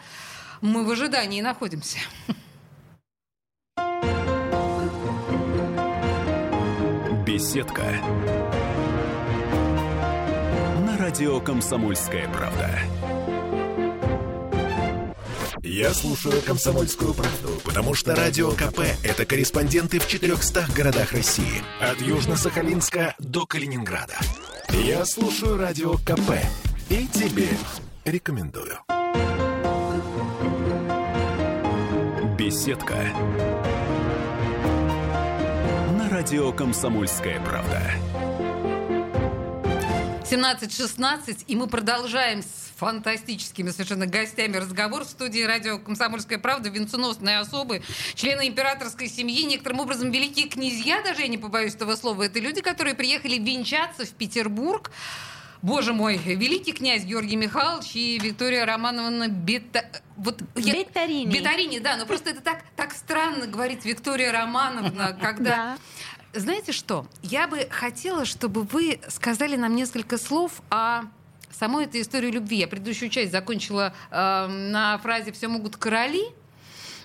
Мы 0.61 0.85
в 0.85 0.91
ожидании 0.91 1.41
находимся. 1.41 1.99
Беседка. 7.26 7.83
На 10.87 10.97
радио 10.99 11.41
«Комсомольская 11.41 12.29
правда». 12.29 12.71
Я 15.62 15.93
слушаю 15.93 16.41
«Комсомольскую 16.43 17.12
правду», 17.12 17.61
потому 17.65 17.95
что 17.95 18.15
«Радио 18.15 18.53
КП»— 18.53 18.81
это 19.03 19.26
корреспонденты 19.26 19.99
в 19.99 20.07
400 20.07 20.69
городах 20.75 21.12
России. 21.12 21.62
От 21.81 21.99
Южно-Сахалинска 21.99 23.15
до 23.19 23.47
Калининграда. 23.47 24.17
Я 24.71 25.05
слушаю 25.05 25.59
«Радио 25.59 25.95
КП» 25.99 26.38
и 26.88 27.07
тебе 27.09 27.49
рекомендую. 28.05 28.78
Беседка. 32.38 32.95
На 35.99 36.09
радио 36.09 36.52
«Комсомольская 36.52 37.40
правда». 37.40 37.83
17.16, 40.31 41.45
и 41.47 41.57
мы 41.57 41.66
продолжаем 41.66 42.43
с 42.43 42.73
фантастическими 42.76 43.71
совершенно 43.71 44.07
гостями 44.07 44.57
разговор 44.57 45.05
в 45.05 45.09
студии 45.09 45.43
радио 45.43 45.78
«Комсомольская 45.78 46.38
правда», 46.38 46.69
венценосные 46.69 47.38
особы, 47.38 47.83
члены 48.14 48.47
императорской 48.47 49.09
семьи, 49.09 49.45
некоторым 49.45 49.81
образом 49.81 50.11
великие 50.11 50.49
князья, 50.49 51.02
даже 51.02 51.23
я 51.23 51.28
не 51.28 51.38
побоюсь 51.38 51.75
этого 51.75 51.97
слова, 51.97 52.25
это 52.25 52.38
люди, 52.38 52.61
которые 52.61 52.95
приехали 52.95 53.38
венчаться 53.38 54.05
в 54.05 54.11
Петербург. 54.11 54.93
Боже 55.66 55.92
мой, 55.92 56.16
великий 56.16 56.73
князь 56.73 57.02
Георгий 57.02 57.35
Михайлович 57.35 57.96
и 57.96 58.20
Виктория 58.20 58.64
Романовна 58.64 59.28
Бета... 59.28 59.85
Вот 60.16 60.40
я- 60.54 60.75
Бетарини. 60.75 61.32
Бетарини, 61.32 61.80
да, 61.80 61.96
но 61.96 62.06
просто 62.06 62.30
это 62.30 62.40
так, 62.40 62.62
так 62.76 62.94
странно 62.94 63.49
говорить 63.49 63.85
Виктория 63.85 64.30
Романовна, 64.30 65.18
когда... 65.20 65.76
Знаете 66.32 66.70
что? 66.70 67.08
Я 67.20 67.49
бы 67.49 67.66
хотела, 67.68 68.25
чтобы 68.26 68.62
вы 68.62 69.00
сказали 69.08 69.56
нам 69.56 69.75
несколько 69.75 70.18
слов 70.18 70.62
о 70.70 71.02
самой 71.50 71.87
этой 71.87 72.02
истории 72.02 72.30
любви. 72.30 72.58
Я 72.58 72.68
предыдущую 72.68 73.08
часть 73.11 73.32
закончила 73.32 73.92
э, 74.12 74.46
на 74.46 74.99
фразе 74.99 75.32
«все 75.32 75.49
могут 75.49 75.76
короли», 75.76 76.26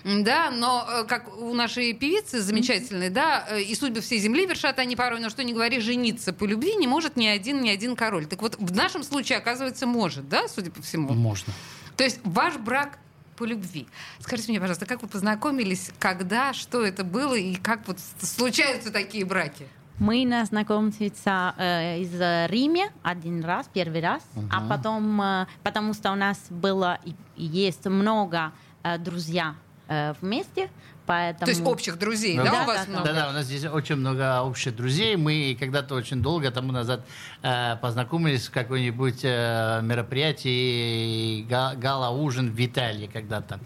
да, 0.04 0.50
но 0.50 0.86
э, 0.88 1.04
как 1.04 1.36
у 1.36 1.54
нашей 1.54 1.92
певицы 1.92 2.40
замечательной, 2.40 3.10
да, 3.10 3.46
э, 3.48 3.62
и 3.62 3.74
судьбы 3.74 4.00
всей 4.00 4.18
земли 4.18 4.46
вершат 4.46 4.78
они 4.78 4.96
порой, 4.96 5.20
но 5.20 5.30
что 5.30 5.44
не 5.44 5.52
говори, 5.52 5.80
жениться 5.80 6.32
по 6.32 6.44
любви 6.44 6.74
не 6.76 6.86
может 6.86 7.16
ни 7.16 7.26
один, 7.26 7.62
ни 7.62 7.70
один 7.70 7.96
король. 7.96 8.26
Так 8.26 8.42
вот, 8.42 8.56
в 8.58 8.74
нашем 8.74 9.02
случае, 9.02 9.38
оказывается, 9.38 9.86
может, 9.86 10.28
да, 10.28 10.48
судя 10.48 10.70
по 10.70 10.82
всему? 10.82 11.12
Можно. 11.12 11.52
То 11.96 12.04
есть 12.04 12.20
ваш 12.24 12.56
брак 12.56 12.98
по 13.36 13.44
любви. 13.44 13.86
Скажите 14.20 14.50
мне, 14.50 14.60
пожалуйста, 14.60 14.86
как 14.86 15.02
вы 15.02 15.08
познакомились, 15.08 15.90
когда, 15.98 16.52
что 16.52 16.84
это 16.84 17.04
было 17.04 17.34
и 17.34 17.54
как 17.54 17.86
вот 17.86 17.98
случаются 18.20 18.92
такие 18.92 19.24
браки? 19.24 19.66
Мы 19.98 20.24
на 20.26 20.44
знакомиться 20.44 21.54
э, 21.58 22.00
из 22.00 22.50
Риме 22.50 22.90
один 23.02 23.44
раз, 23.44 23.68
первый 23.72 24.00
раз, 24.00 24.22
а 24.50 24.66
потом, 24.66 25.20
э, 25.20 25.46
потому 25.62 25.92
что 25.94 26.10
у 26.12 26.14
нас 26.16 26.38
было 26.50 26.98
и 27.04 27.14
и 27.42 27.44
есть 27.44 27.84
много 27.86 28.52
э, 28.84 28.98
друзья 28.98 29.56
э, 29.92 30.14
вместе, 30.20 30.68
поэтому... 31.06 31.44
То 31.46 31.50
есть 31.50 31.66
общих 31.66 31.98
друзей, 31.98 32.36
да, 32.38 32.44
Да, 32.44 32.62
у 32.62 32.66
вас 32.66 32.78
да, 32.80 32.84
да. 32.86 32.90
много? 32.92 33.06
Да-да, 33.08 33.28
у 33.30 33.32
нас 33.32 33.44
здесь 33.46 33.64
очень 33.64 33.96
много 33.96 34.40
общих 34.42 34.74
друзей. 34.76 35.16
Мы 35.16 35.56
когда-то 35.58 35.94
очень 35.94 36.22
долго 36.22 36.50
тому 36.50 36.72
назад 36.72 37.04
э, 37.42 37.76
познакомились 37.76 38.46
в 38.48 38.50
какой-нибудь 38.52 39.20
э, 39.24 39.80
мероприятии, 39.82 41.42
га- 41.42 41.74
гала-ужин 41.74 42.50
в 42.50 42.60
Италии 42.66 43.06
когда-то. 43.12 43.60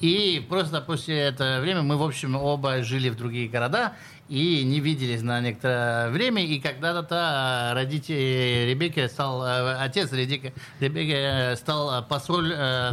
И 0.00 0.44
просто 0.48 0.80
после 0.80 1.18
этого 1.18 1.60
времени 1.60 1.82
мы, 1.82 1.96
в 1.96 2.02
общем, 2.02 2.36
оба 2.36 2.82
жили 2.82 3.08
в 3.10 3.16
другие 3.16 3.48
города 3.48 3.92
и 4.28 4.62
не 4.64 4.80
виделись 4.80 5.22
на 5.22 5.40
некоторое 5.40 6.10
время. 6.10 6.44
И 6.44 6.60
когда-то 6.60 7.70
э, 7.70 7.74
родители 7.74 8.66
Ребекки 8.68 9.06
стал, 9.08 9.44
э, 9.44 9.76
отец 9.76 10.12
Ребекки, 10.12 10.52
Ребекки 10.80 11.14
э, 11.14 11.56
стал 11.56 12.04
посоль 12.06 12.52
э, 12.54 12.90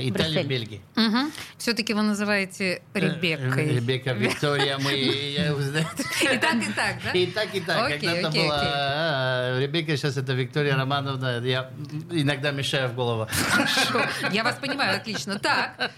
Италии 0.00 0.42
в. 0.42 0.46
Бельгии. 0.46 0.80
Все-таки 1.58 1.92
вы 1.94 2.02
называете 2.02 2.82
Ребеккой. 2.94 3.76
Ребекка, 3.76 4.12
Виктория, 4.12 4.78
мы... 4.78 4.92
И 4.94 6.38
так, 6.38 6.56
и 6.56 6.72
так, 6.72 6.96
да? 7.04 7.12
И 7.12 7.26
так, 7.26 7.54
и 7.54 7.60
так. 7.60 7.88
Когда-то 7.90 8.30
была 8.30 9.60
Ребекка, 9.60 9.96
сейчас 9.96 10.16
это 10.16 10.32
Виктория 10.32 10.76
Романовна. 10.76 11.40
Я 11.44 11.70
иногда 12.10 12.50
мешаю 12.50 12.88
в 12.88 12.94
голову. 12.94 13.28
Хорошо. 13.50 14.02
Я 14.32 14.42
вас 14.42 14.56
понимаю, 14.56 14.96
отлично. 14.96 15.38
Так, 15.38 15.90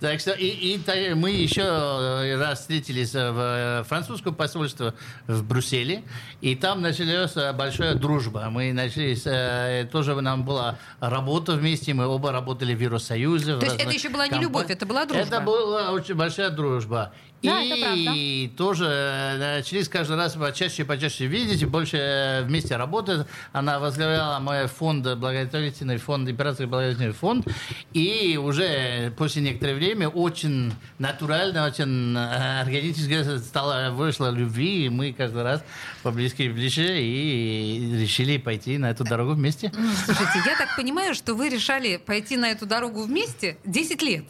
Так 0.00 0.20
что 0.20 0.32
и, 0.32 0.78
мы 1.14 1.30
еще 1.30 2.36
раз 2.38 2.60
встретились 2.60 3.12
в 3.14 3.71
французское 3.88 4.32
посольство 4.32 4.94
в 5.26 5.42
Брюсселе, 5.44 6.02
и 6.40 6.54
там 6.54 6.80
началась 6.82 7.36
э, 7.36 7.52
большая 7.52 7.94
дружба. 7.94 8.48
Мы 8.50 8.72
начали, 8.72 9.16
э, 9.24 9.84
тоже 9.86 10.20
нам 10.20 10.44
была 10.44 10.78
работа 11.00 11.52
вместе, 11.52 11.94
мы 11.94 12.06
оба 12.06 12.32
работали 12.32 12.74
в 12.74 12.80
Евросоюзе. 12.80 13.58
То 13.58 13.66
есть 13.66 13.80
это 13.80 13.90
еще 13.90 14.08
была 14.08 14.28
не 14.28 14.38
любовь, 14.38 14.70
это 14.70 14.86
была 14.86 15.06
дружба? 15.06 15.26
Это 15.26 15.40
была 15.40 15.90
очень 15.92 16.14
большая 16.14 16.50
дружба. 16.50 17.12
Да, 17.42 17.60
и 17.60 17.68
это 17.68 17.80
правда. 17.80 18.56
тоже 18.56 18.84
э, 18.86 19.56
начались 19.56 19.88
каждый 19.88 20.16
раз 20.16 20.34
почаще 20.34 20.82
и 20.82 20.84
почаще 20.84 21.26
видеть, 21.26 21.64
больше 21.64 21.96
э, 21.96 22.42
вместе 22.42 22.76
работать. 22.76 23.26
Она 23.52 23.80
возглавляла 23.80 24.38
мой 24.38 24.66
фонд, 24.66 25.04
благотворительный 25.16 25.96
фонд, 25.96 26.28
императорский 26.28 26.66
благотворительный 26.66 27.12
фонд. 27.12 27.46
И 27.92 28.38
уже 28.40 29.12
после 29.16 29.42
некоторого 29.42 29.76
времени 29.76 30.06
очень 30.06 30.72
натурально, 30.98 31.66
очень 31.66 32.16
э, 32.16 32.60
органически 32.60 33.38
стала, 33.38 33.90
вышла 33.90 34.30
любви, 34.30 34.86
и 34.86 34.88
мы 34.88 35.12
каждый 35.12 35.42
раз 35.42 35.64
поближе 36.02 36.34
и 36.38 36.48
ближе 36.48 37.02
и 37.02 37.96
решили 38.00 38.38
пойти 38.38 38.78
на 38.78 38.90
эту 38.90 39.04
дорогу 39.04 39.32
вместе. 39.32 39.72
Слушайте, 40.04 40.38
я 40.46 40.56
так 40.56 40.76
понимаю, 40.76 41.14
что 41.14 41.34
вы 41.34 41.48
решали 41.48 41.96
пойти 41.96 42.36
на 42.36 42.50
эту 42.50 42.66
дорогу 42.66 43.02
вместе 43.02 43.56
10 43.64 44.02
лет. 44.02 44.24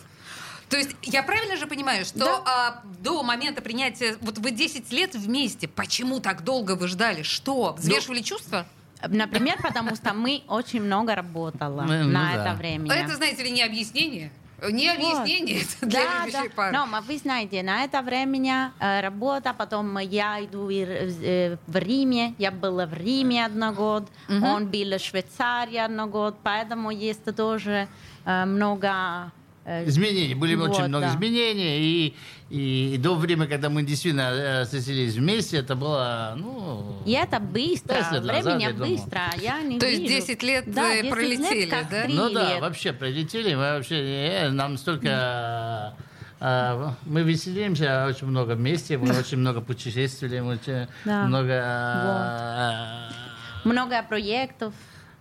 То 0.72 0.78
есть 0.78 0.96
я 1.02 1.22
правильно 1.22 1.58
же 1.58 1.66
понимаю, 1.66 2.06
что 2.06 2.42
а, 2.46 2.80
до 3.02 3.22
момента 3.22 3.60
принятия, 3.60 4.16
вот 4.22 4.38
вы 4.38 4.52
10 4.52 4.90
лет 4.90 5.14
вместе, 5.14 5.68
почему 5.68 6.18
так 6.18 6.44
долго 6.44 6.76
вы 6.76 6.88
ждали? 6.88 7.22
Что, 7.22 7.74
взвешивали 7.76 8.22
чувства? 8.22 8.64
Например, 9.06 9.58
потому 9.62 9.94
что 9.94 10.14
мы 10.14 10.42
очень 10.48 10.80
много 10.80 11.14
работала 11.14 11.82
Ну, 11.82 12.04
ну 12.04 12.08
на 12.08 12.32
да. 12.34 12.40
это 12.46 12.56
время. 12.56 12.90
Это, 12.90 13.16
знаете 13.16 13.42
ли, 13.42 13.50
не 13.50 13.62
объяснение. 13.62 14.32
Не 14.66 14.88
объяснение 14.88 15.60
это 15.60 15.86
для 15.86 16.04
Да, 16.04 16.24
любящей 16.24 16.48
да. 16.48 16.54
пары. 16.56 16.72
Но 16.72 17.02
вы 17.02 17.18
знаете, 17.18 17.62
на 17.62 17.84
это 17.84 18.00
время 18.00 18.72
э, 18.80 19.02
работа, 19.02 19.52
потом 19.52 19.98
я 19.98 20.42
иду 20.42 20.70
э, 20.70 21.58
в 21.66 21.76
Риме, 21.76 22.34
я 22.38 22.50
была 22.50 22.86
в 22.86 22.94
Риме 22.94 23.44
один 23.44 23.74
год, 23.74 24.08
он 24.30 24.68
был 24.68 24.96
в 24.96 25.00
Швейцарии 25.00 25.76
один 25.76 26.08
год, 26.08 26.36
поэтому 26.42 26.90
есть 26.90 27.24
тоже 27.36 27.88
э, 28.24 28.44
много... 28.46 29.32
э, 29.64 29.88
Изменений. 29.88 30.34
Были 30.34 30.54
Вот, 30.54 30.70
очень 30.70 30.88
много 30.88 31.06
да. 31.06 31.12
изменений. 31.14 31.78
И, 32.50 32.94
и 32.94 32.98
до 32.98 33.14
времени, 33.14 33.46
когда 33.46 33.68
мы 33.70 33.82
действительно 33.82 34.30
э, 34.32 34.64
соселились 34.66 35.14
вместе, 35.14 35.58
это 35.58 35.74
было, 35.76 36.34
ну... 36.36 36.96
И 37.06 37.12
это 37.12 37.40
быстро, 37.40 37.94
лет 37.94 38.24
назад, 38.24 38.44
времени 38.56 38.62
я 38.62 38.72
быстро, 38.72 39.20
я 39.40 39.62
не 39.62 39.78
То 39.78 39.86
есть 39.86 40.02
вижу. 40.02 40.14
10 40.26 40.42
лет, 40.42 40.64
Да, 40.74 40.92
э, 40.94 41.02
10 41.02 41.10
пролетели, 41.10 41.60
лет, 41.62 41.70
как 41.70 41.88
да? 41.90 42.04
Ну 42.08 42.30
да, 42.30 42.50
лет. 42.54 42.60
вообще 42.60 42.92
пролетели. 42.92 43.54
Мы 43.54 43.60
вообще, 43.60 43.94
э, 43.96 44.48
нам 44.50 44.76
столько... 44.76 45.94
э, 46.40 46.90
Мы 47.06 47.22
веселимся 47.22 48.06
очень 48.08 48.26
много 48.26 48.52
вместе, 48.54 48.98
мы 48.98 49.16
очень 49.18 49.38
много 49.38 49.60
путешествовали, 49.60 50.40
мы 50.40 50.54
очень 50.54 50.86
Да. 51.04 51.24
много... 51.24 51.52
э, 53.64 53.68
Много 53.68 54.02
проектов, 54.02 54.74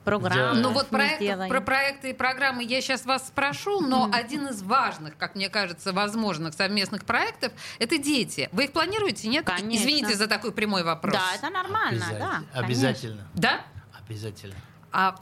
программ. 0.03 0.61
Ну 0.61 0.71
вот 0.71 0.87
проект- 0.87 1.49
про 1.49 1.61
проекты 1.61 2.09
и 2.11 2.13
программы 2.13 2.63
я 2.63 2.81
сейчас 2.81 3.05
вас 3.05 3.27
спрошу, 3.27 3.81
но 3.81 4.09
один 4.11 4.47
из 4.47 4.61
важных, 4.61 5.17
как 5.17 5.35
мне 5.35 5.49
кажется, 5.49 5.93
возможных 5.93 6.53
совместных 6.53 7.05
проектов– 7.05 7.51
это 7.79 7.97
дети. 7.97 8.49
Вы 8.51 8.65
их 8.65 8.71
планируете, 8.71 9.27
нет? 9.27 9.45
Конечно. 9.45 9.83
Извините 9.83 10.15
за 10.15 10.27
такой 10.27 10.51
прямой 10.51 10.83
вопрос. 10.83 11.13
Да, 11.13 11.35
это 11.35 11.49
нормально, 11.49 12.05
обязательно. 12.05 12.19
да. 12.19 12.61
конечно. 12.61 12.65
Обязательно. 12.65 13.27
Да? 13.33 13.61
Обязательно. 14.05 14.55
А 14.91 15.15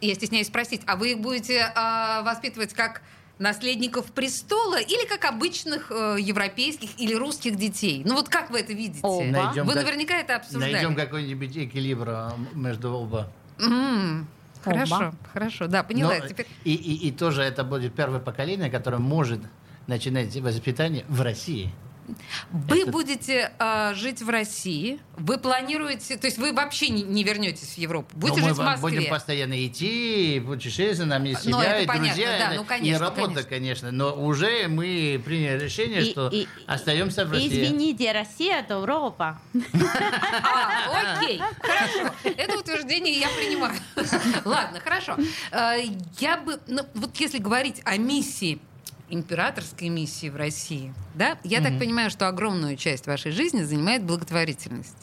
я 0.00 0.14
стесняюсь 0.14 0.46
спросить, 0.46 0.82
а 0.86 0.96
вы 0.96 1.12
их 1.12 1.18
будете 1.20 1.72
а, 1.74 2.22
воспитывать 2.22 2.72
как 2.72 3.02
наследников 3.38 4.06
престола 4.12 4.80
или 4.80 5.06
как 5.06 5.24
обычных 5.24 5.92
э, 5.92 6.16
европейских 6.18 6.98
или 6.98 7.14
русских 7.14 7.56
детей? 7.56 8.02
Ну 8.04 8.14
вот 8.14 8.28
как 8.28 8.50
вы 8.50 8.60
это 8.60 8.72
видите? 8.72 9.00
Оба. 9.02 9.24
Найдем 9.24 9.64
Вы 9.66 9.74
как- 9.74 9.84
наверняка 9.84 10.16
это 10.18 10.36
обсуждали. 10.36 10.72
Найдем 10.72 10.96
какой-нибудь 10.96 11.56
эквилибр 11.56 12.32
между 12.54 12.92
оба. 12.92 13.32
М, 13.60 14.26
Хорошо, 14.64 14.96
Оба. 14.96 15.14
хорошо, 15.32 15.66
да, 15.66 15.82
поняла. 15.82 16.14
Но 16.20 16.28
Теперь... 16.28 16.46
и, 16.64 16.74
и, 16.74 17.08
и 17.08 17.12
тоже 17.12 17.42
это 17.42 17.64
будет 17.64 17.94
первое 17.94 18.20
поколение, 18.20 18.70
которое 18.70 18.98
может 18.98 19.40
начинать 19.86 20.34
воспитание 20.36 21.04
в 21.08 21.22
России. 21.22 21.70
Вы 22.50 22.82
Это- 22.82 22.90
будете 22.90 23.52
а, 23.58 23.94
жить 23.94 24.22
в 24.22 24.28
России, 24.28 25.00
вы 25.16 25.38
планируете, 25.38 26.16
то 26.16 26.26
есть 26.26 26.38
вы 26.38 26.52
вообще 26.52 26.88
не, 26.88 27.02
не 27.02 27.24
вернетесь 27.24 27.74
в 27.74 27.78
Европу, 27.78 28.08
будете 28.16 28.40
Но 28.40 28.48
жить 28.48 28.56
в 28.56 28.60
мы 28.60 28.64
Москве. 28.66 28.90
будем 28.98 29.10
постоянно 29.10 29.66
идти, 29.66 30.42
путешествовать, 30.46 31.10
нам 31.10 31.24
есть 31.24 31.44
Ну, 31.44 31.52
семья 31.58 31.74
это 31.74 31.82
и 31.82 31.86
понятно, 31.86 32.08
друзья, 32.08 32.38
да, 32.38 32.54
и- 32.54 32.56
ну, 32.56 32.62
и 32.62 32.66
конечно, 32.66 33.04
работа, 33.04 33.42
конечно. 33.44 33.90
Но 33.90 34.12
уже 34.14 34.68
мы 34.68 35.20
приняли 35.24 35.64
решение, 35.64 36.02
И- 36.06 36.10
что 36.10 36.28
и- 36.28 36.46
остаемся 36.66 37.24
в 37.24 37.32
России. 37.32 37.48
Извините, 37.48 38.12
Россия 38.12 38.60
это 38.60 38.74
Европа. 38.74 39.38
А, 40.42 41.18
окей, 41.18 41.40
хорошо. 41.60 42.14
Это 42.24 42.58
утверждение 42.58 43.18
я 43.18 43.28
принимаю. 43.28 43.74
Ладно, 44.44 44.80
хорошо. 44.80 45.16
Э, 45.50 45.78
Я 46.18 46.36
бы, 46.38 46.58
ну, 46.66 46.82
вот 46.94 47.16
если 47.16 47.38
говорить 47.38 47.80
о 47.84 47.96
миссии 47.96 48.58
императорской 49.10 49.88
миссии 49.88 50.28
в 50.28 50.36
России, 50.36 50.94
да, 51.14 51.38
я 51.44 51.60
так 51.60 51.78
понимаю, 51.78 52.10
что 52.10 52.28
огромную 52.28 52.76
часть 52.76 53.06
вашей 53.06 53.32
жизни 53.32 53.62
занимает 53.62 54.04
благотворительность. 54.04 54.96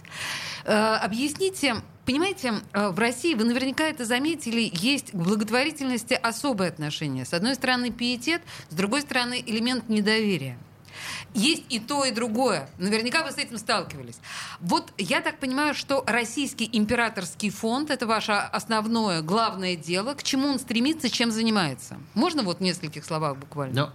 Э, 0.66 0.96
Объясните, 0.96 1.76
понимаете, 2.06 2.56
э, 2.74 2.90
в 2.90 2.98
России, 2.98 3.34
вы 3.36 3.44
наверняка 3.44 3.84
это 3.86 4.06
заметили, 4.06 4.70
есть 4.74 5.12
к 5.12 5.16
благотворительности 5.16 6.14
особое 6.14 6.70
отношение. 6.70 7.26
С 7.26 7.34
одной 7.34 7.56
стороны 7.56 7.92
пиетет, 7.92 8.42
с 8.70 8.76
другой 8.76 9.02
стороны 9.02 9.44
элемент 9.46 9.90
недоверия. 9.90 10.58
Есть 11.34 11.64
и 11.70 11.80
то, 11.80 12.06
и 12.06 12.12
другое. 12.12 12.70
Наверняка 12.78 13.24
вы 13.24 13.32
с 13.32 13.38
этим 13.38 13.58
сталкивались. 13.58 14.20
Вот 14.60 14.94
я 14.98 15.22
так 15.22 15.40
понимаю, 15.40 15.74
что 15.74 16.04
Российский 16.08 16.70
императорский 16.72 17.50
фонд 17.50 17.92
это 17.92 18.08
ваше 18.08 18.32
основное, 18.32 19.22
главное 19.22 19.76
дело. 19.76 20.14
К 20.14 20.24
чему 20.24 20.48
он 20.48 20.60
стремится, 20.60 21.10
чем 21.10 21.32
занимается? 21.32 21.98
Можно 22.14 22.44
вот 22.44 22.60
в 22.60 22.62
нескольких 22.62 23.04
словах 23.04 23.38
буквально? 23.38 23.76
Ну, 23.76 23.88
э, 23.88 23.92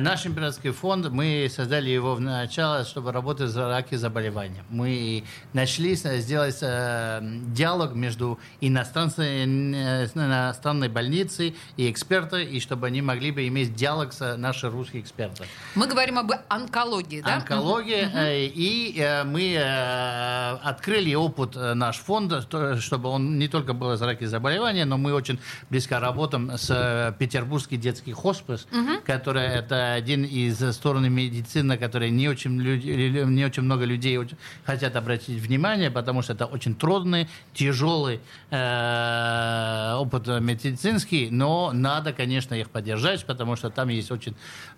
наш 0.00 0.26
императорский 0.26 0.70
фонд, 0.72 1.08
мы 1.10 1.48
создали 1.54 1.90
его 1.90 2.14
в 2.14 2.20
начало, 2.20 2.84
чтобы 2.84 3.12
работать 3.12 3.50
с 3.50 3.56
раки 3.56 3.94
заболевания. 3.96 4.64
Мы 4.70 5.24
нашли 5.52 5.94
с- 5.96 6.20
сделать 6.20 6.58
э, 6.62 7.20
диалог 7.48 7.94
между 7.94 8.38
иностранной, 8.60 9.44
э, 9.44 10.06
иностранной 10.14 10.88
больницей 10.88 11.54
и 11.76 11.90
экспертой, 11.90 12.44
и 12.46 12.60
чтобы 12.60 12.86
они 12.86 13.02
могли 13.02 13.30
бы 13.30 13.46
иметь 13.48 13.74
диалог 13.74 14.12
с 14.12 14.36
нашими 14.36 14.70
русскими 14.70 15.00
экспертами. 15.00 15.48
Мы 15.74 15.86
говорим 15.86 16.18
об 16.18 16.30
онкологии, 16.48 17.20
да? 17.20 17.36
онкология, 17.36 18.10
э, 18.14 18.46
и 18.46 18.94
э, 18.98 19.24
мы 19.24 19.54
э, 19.54 20.50
открыли 20.62 21.14
опыт 21.14 21.56
э, 21.56 21.74
наш 21.74 21.98
фонд, 21.98 22.48
то- 22.48 22.76
чтобы 22.80 23.08
он 23.08 23.38
не 23.38 23.48
только 23.48 23.72
был 23.74 23.92
из 23.92 24.02
раки 24.02 24.24
заболевания, 24.24 24.84
но 24.84 24.96
мы 24.98 25.12
очень 25.12 25.38
близко 25.70 26.00
работаем 26.00 26.50
с 26.56 26.70
э, 26.70 27.12
Петербургский 27.18 27.76
детский 27.76 28.12
хоспис, 28.12 28.66
который 29.04 29.42
это 29.44 29.73
один 29.74 30.24
из 30.24 30.58
сторон 30.74 31.10
медицины, 31.12 31.76
который 31.76 32.10
не 32.10 32.28
очень, 32.28 32.60
люди, 32.60 32.88
не 32.88 33.44
очень 33.44 33.62
много 33.62 33.84
людей 33.84 34.18
хотят 34.64 34.96
обратить 34.96 35.40
внимание, 35.40 35.90
потому 35.90 36.22
что 36.22 36.32
это 36.32 36.46
очень 36.46 36.74
трудный, 36.74 37.28
тяжелый 37.52 38.20
э, 38.50 39.94
опыт 39.96 40.26
медицинский, 40.40 41.28
но 41.30 41.72
надо, 41.72 42.12
конечно, 42.12 42.54
их 42.54 42.70
поддержать, 42.70 43.24
потому 43.24 43.56
что 43.56 43.70
там 43.70 43.88
есть 43.88 44.10
очень 44.10 44.34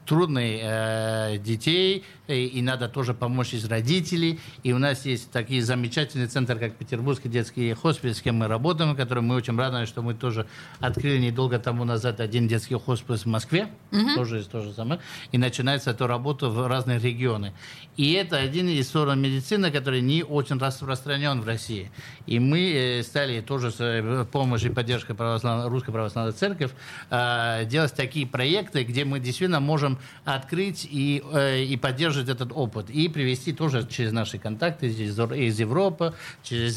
трудные 0.07 0.61
э, 0.63 1.39
детей, 1.39 2.05
и, 2.29 2.47
и 2.47 2.63
надо 2.63 2.89
тоже 2.89 3.15
помочь 3.15 3.55
из 3.55 3.65
родителей. 3.65 4.41
И 4.63 4.73
у 4.73 4.79
нас 4.79 5.05
есть 5.07 5.31
такие 5.31 5.63
замечательные 5.63 6.29
центры, 6.29 6.59
как 6.59 6.75
Петербургский 6.75 7.29
детский 7.29 7.75
хоспис, 7.75 8.19
с 8.19 8.23
кем 8.23 8.37
мы 8.37 8.47
работаем, 8.49 8.97
который 8.97 9.23
мы 9.23 9.35
очень 9.35 9.57
рады, 9.57 9.87
что 9.87 10.03
мы 10.03 10.15
тоже 10.15 10.47
открыли 10.81 11.19
недолго 11.19 11.59
тому 11.59 11.85
назад 11.85 12.21
один 12.21 12.49
детский 12.49 12.75
хоспис 12.77 13.23
в 13.23 13.27
Москве, 13.27 13.69
тоже 14.15 14.39
есть 14.39 14.51
то 14.51 14.63
же 14.63 14.73
самое, 14.87 15.01
и 15.33 15.39
начинается 15.39 15.91
эту 15.91 16.07
работу 16.07 16.51
в 16.51 16.67
разных 16.67 17.03
регионах. 17.03 17.53
И 17.97 18.13
это 18.13 18.37
один 18.37 18.69
из 18.69 18.89
сторон 18.89 19.21
медицины, 19.21 19.71
который 19.71 20.01
не 20.03 20.23
очень 20.23 20.59
распространен 20.59 21.41
в 21.41 21.47
России. 21.47 21.91
И 22.27 22.39
мы 22.39 22.73
э, 22.73 23.03
стали 23.03 23.41
тоже 23.41 23.71
с 23.71 23.81
э, 23.81 24.27
помощью 24.31 24.71
и 24.71 24.75
поддержкой 24.75 25.15
православ... 25.15 25.71
Русской 25.71 25.93
Православной 25.93 26.33
Церкви 26.33 26.69
э, 27.11 27.65
делать 27.65 27.95
такие 27.95 28.27
проекты, 28.27 28.85
где 28.85 29.05
мы 29.05 29.19
действительно 29.19 29.61
можем 29.61 29.99
открыть 30.25 30.87
и, 30.91 31.23
и 31.69 31.77
поддерживать 31.77 32.29
этот 32.29 32.53
опыт. 32.53 32.91
И 32.91 33.09
привести 33.09 33.53
тоже 33.53 33.87
через 33.89 34.13
наши 34.13 34.39
контакты 34.39 34.89
из, 34.89 35.19
из 35.19 35.61
Европы, 35.61 36.13
через 36.43 36.77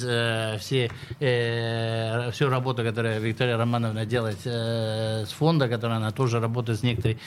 все, 0.61 0.89
всю 2.31 2.49
работу, 2.49 2.83
которую 2.83 3.21
Виктория 3.21 3.57
Романовна 3.57 4.05
делает 4.05 4.39
с 4.45 5.31
фонда, 5.31 5.67
которая 5.67 5.97
она 5.97 6.11
тоже 6.11 6.39
работает 6.39 6.79
с 6.79 6.83
некоторой 6.83 7.17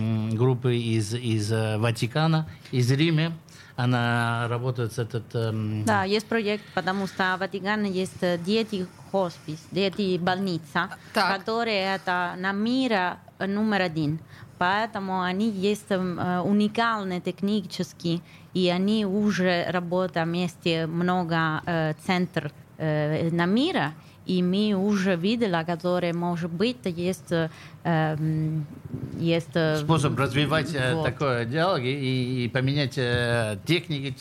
м, 0.00 0.30
группой 0.36 0.78
из, 0.80 1.14
из 1.14 1.52
э, 1.52 1.78
Ватикана, 1.78 2.46
из 2.72 2.90
Рима. 2.90 3.32
Она 3.76 4.46
работает 4.48 4.92
с 4.92 4.98
этот... 4.98 5.34
эм, 5.34 5.84
Да, 5.84 6.04
есть 6.04 6.26
проект, 6.26 6.64
потому 6.74 7.06
что 7.06 7.34
в 7.36 7.40
Ватикане 7.40 7.90
есть 7.90 8.22
э, 8.22 8.38
дети 8.38 8.86
хоспис, 9.10 9.60
дети 9.70 10.18
больница, 10.18 10.90
Так. 11.14 11.38
которые 11.38 11.94
это 11.94 12.34
на 12.38 12.52
мира 12.52 13.18
э, 13.38 13.46
номер 13.46 13.82
один. 13.82 14.18
поэтому 14.58 15.22
они 15.22 15.48
есть 15.50 15.86
э, 15.90 15.96
уникальные 16.44 17.20
технически, 17.20 18.20
и 18.52 18.68
они 18.68 19.06
уже 19.06 19.64
работают 19.70 20.28
вместе 20.28 20.86
много 20.86 21.62
э, 21.64 21.94
центров 22.06 22.52
э, 22.76 23.30
на 23.30 23.46
мира, 23.46 23.92
и 24.26 24.42
мы 24.42 24.74
уже 24.74 25.16
видели, 25.16 25.64
которые, 25.64 26.12
может 26.12 26.50
быть, 26.50 26.76
есть, 26.84 27.32
есть 29.18 29.78
способ 29.78 30.18
развивать 30.18 30.74
вот. 30.92 31.04
такое 31.04 31.44
диалог 31.44 31.80
и, 31.80 32.44
и 32.44 32.48
поменять 32.48 32.94
техники, 33.64 34.14